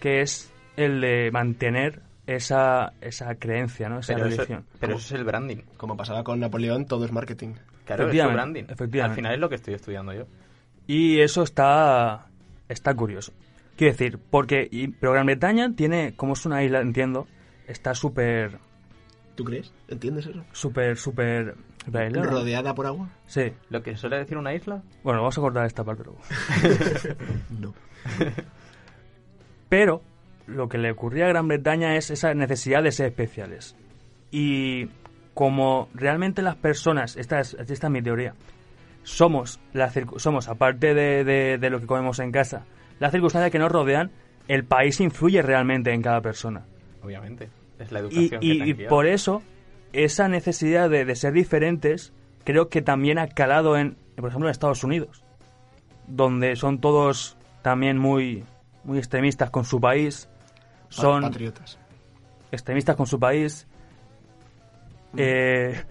[0.00, 2.02] que es el de mantener
[2.36, 3.98] esa, esa creencia, ¿no?
[4.00, 4.64] Esa Pero, eso, religión.
[4.78, 4.98] pero ¿Cómo?
[5.00, 5.58] eso es el branding.
[5.76, 7.54] Como pasaba con Napoleón, todo es marketing.
[7.84, 8.62] Claro, es Efectivamente, branding.
[8.72, 9.10] efectivamente.
[9.12, 10.26] Al final es lo que estoy estudiando yo.
[10.86, 12.26] Y eso está,
[12.68, 13.32] está curioso.
[13.76, 17.26] Quiero decir, porque, y- pero Gran Bretaña tiene, como es una isla, entiendo,
[17.66, 18.58] está súper,
[19.34, 19.72] ¿Tú crees?
[19.88, 20.44] ¿Entiendes eso?
[20.52, 21.54] súper, súper...
[21.86, 23.08] ¿Rodeada por agua?
[23.26, 23.52] Sí.
[23.70, 26.20] Lo que suele decir una isla, Bueno, vamos a cortar esta parte luego.
[27.58, 27.72] No.
[29.68, 30.02] Pero
[30.50, 33.76] lo que le ocurría a Gran Bretaña es esa necesidad de ser especiales.
[34.30, 34.88] Y
[35.34, 38.34] como realmente las personas, esta es, esta es mi teoría,
[39.02, 42.64] somos, la somos aparte de, de- de lo que comemos en casa,
[42.98, 44.10] las circunstancias que nos rodean,
[44.48, 46.64] el país influye realmente en cada persona.
[47.02, 47.48] obviamente.
[47.78, 48.88] Es la Y, educación que y- han y criado.
[48.90, 49.42] por eso,
[49.92, 52.12] esa necesidad de, de ser diferentes,
[52.44, 55.24] creo que también ha calado en, por ejemplo, en Estados Unidos,
[56.06, 58.44] donde son todos también muy,
[58.84, 60.39] muy extremistas con su país, Pa-
[60.90, 61.78] son patriotas.
[62.52, 63.66] extremistas con su país.
[65.16, 65.82] eh,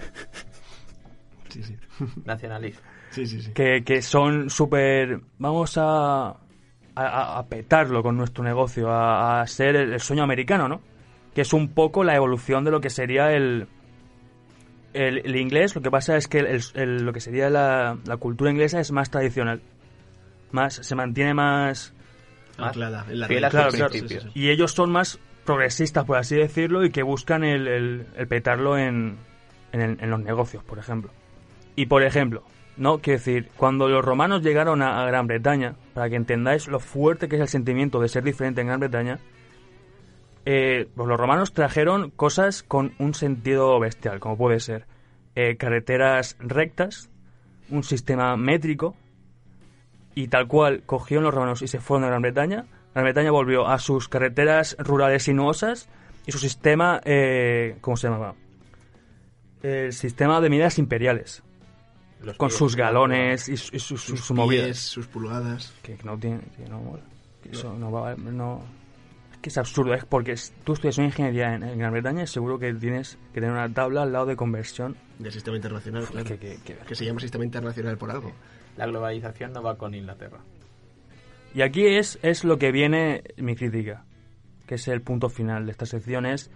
[1.50, 1.76] Sí, sí.
[2.26, 2.82] Nacionalismo.
[3.12, 3.52] Sí, sí, sí.
[3.54, 5.20] que, que son súper...
[5.40, 6.28] Vamos a,
[6.96, 10.82] a, a petarlo con nuestro negocio, a, a ser el, el sueño americano, ¿no?
[11.34, 13.68] Que es un poco la evolución de lo que sería el,
[14.94, 15.76] el, el inglés.
[15.76, 18.92] Lo que pasa es que el- el- lo que sería la, la cultura inglesa es
[18.92, 19.62] más tradicional.
[20.52, 21.94] Más, se mantiene más...
[22.60, 23.66] Más Anclada en la fiel a raíz.
[23.66, 24.24] sus Sí, sí, sí, principios.
[24.34, 24.40] sí.
[24.40, 28.78] Y ellos son más progresistas, por así decirlo, y que buscan el, el- el petarlo
[28.78, 29.18] en,
[29.72, 31.12] en, el- en los negocios, por ejemplo.
[31.76, 32.44] Y por ejemplo,
[32.78, 33.00] ¿no?
[33.00, 37.28] Quiero decir, cuando los romanos llegaron a, a Gran Bretaña, para que entendáis lo fuerte
[37.30, 39.20] que es el sentimiento de ser diferente en Gran Bretaña,
[40.46, 44.86] eh, pues los romanos trajeron cosas con un sentido bestial, como puede ser
[45.36, 47.10] eh, carreteras rectas,
[47.70, 48.96] un sistema métrico,
[50.24, 52.66] y tal cual cogieron los romanos y se fueron a Gran Bretaña.
[52.94, 55.88] Gran Bretaña volvió a sus carreteras rurales sinuosas
[56.26, 58.36] y su sistema, eh, ¿cómo se llamaba?
[59.62, 61.44] El sistema de medidas imperiales,
[62.22, 64.66] Los con pies, sus galones y, su- y sus, Sus sus movidas.
[64.66, 65.74] pies, sus pulgadas.
[65.84, 67.04] Que no tiene, que no mola.
[67.44, 68.64] Que eso no va, no...
[69.32, 72.28] Es que es absurdo, es porque tú estudias una ingeniería en, en Gran Bretaña y
[72.28, 74.96] seguro que tienes que tener una tabla al lado de conversión.
[75.18, 76.26] Del sistema internacional, claro.
[76.28, 78.34] Que, que- que- Que se llama sistema internacional por algo.
[78.80, 80.40] La globalización no va con Inglaterra.
[81.54, 84.06] Y aquí es, es lo que viene mi crítica,
[84.66, 86.26] que es el punto final de esta sección.
[86.26, 86.50] Es,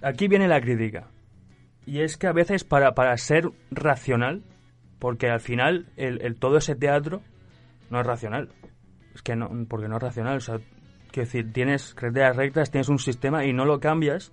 [0.00, 1.10] aquí viene la crítica.
[1.84, 4.44] Y es que a veces para, para ser racional,
[4.98, 7.20] porque al final el, el todo ese teatro
[7.90, 8.48] no es racional.
[9.14, 10.38] Es que no, porque no es racional.
[10.38, 10.56] O sea,
[11.12, 14.32] quiero decir, tienes carreteras rectas, tienes un sistema y no lo cambias,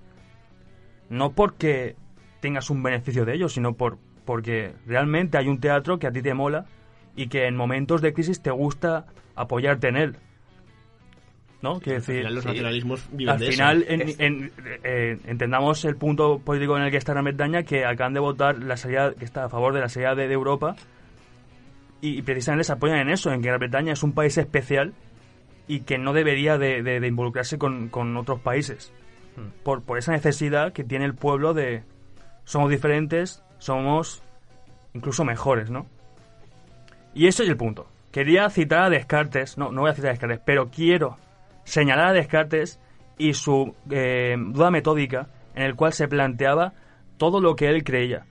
[1.09, 1.97] no porque
[2.39, 6.21] tengas un beneficio de ello, sino por, porque realmente hay un teatro que a ti
[6.21, 6.65] te mola
[7.16, 9.05] y que en momentos de crisis te gusta
[9.36, 10.16] apoyarte en él.
[11.61, 11.80] ¿No?
[11.80, 12.47] Quiero Al decir, final los sí.
[12.49, 13.91] nacionalismos viven al de final, eso.
[13.91, 14.51] en- en-
[14.84, 18.61] eh, entendamos el punto político en el que está Gran Bretaña, que acaban de votar
[18.61, 20.76] la salida, que está a favor de la salida de, de Europa,
[22.01, 24.93] y, y precisamente se apoyan en eso, en que Gran Bretaña es un país especial
[25.68, 28.93] y que no debería de, de- de involucrarse con, con otros países.
[29.36, 29.49] Hmm.
[29.63, 31.84] Por, por esa necesidad que tiene el pueblo de
[32.43, 34.22] somos diferentes, somos
[34.93, 35.88] incluso mejores, ¿no?
[37.16, 37.88] Y ese es el punto.
[38.11, 41.18] Quería citar a Descartes, no, no voy a citar a Descartes, pero quiero
[41.63, 42.80] señalar a Descartes
[43.18, 46.74] y su eh, duda metódica en el cual se planteaba
[47.18, 48.26] todo lo que él creía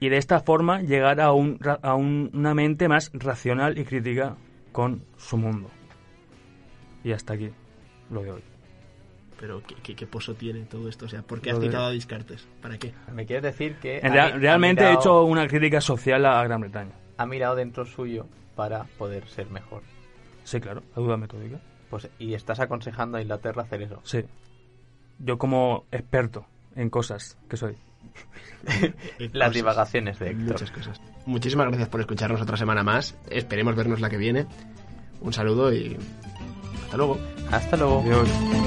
[0.00, 4.36] y de esta forma llegar a, un, a un- una mente más racional y crítica
[4.72, 5.68] con su mundo.
[7.04, 7.50] Y hasta aquí
[8.10, 8.42] lo de hoy.
[9.38, 11.06] Pero ¿qué, qué, qué pozo tiene todo esto?
[11.06, 12.46] O sea, ¿por qué has de- citado a Descartes?
[12.62, 12.92] ¿Para qué?
[13.14, 16.92] Me quieres decir que En real- realmente he hecho una crítica social a Gran Bretaña.
[17.20, 19.82] Ha mirado dentro suyo para poder ser mejor.
[20.42, 21.60] Sí, claro, la duda metódica.
[21.90, 24.00] Pues y estás aconsejando a Inglaterra hacer eso.
[24.04, 24.24] Sí.
[25.18, 26.46] Yo como experto
[26.76, 27.76] en cosas que soy.
[29.18, 29.52] Las cosas.
[29.52, 30.52] divagaciones de Héctor.
[30.52, 31.00] Muchas cosas.
[31.26, 33.14] Muchísimas gracias por escucharnos otra semana más.
[33.28, 34.46] Esperemos vernos la que viene.
[35.20, 35.98] Un saludo y
[36.84, 37.18] hasta luego.
[37.50, 38.00] Hasta luego.
[38.00, 38.59] Adiós.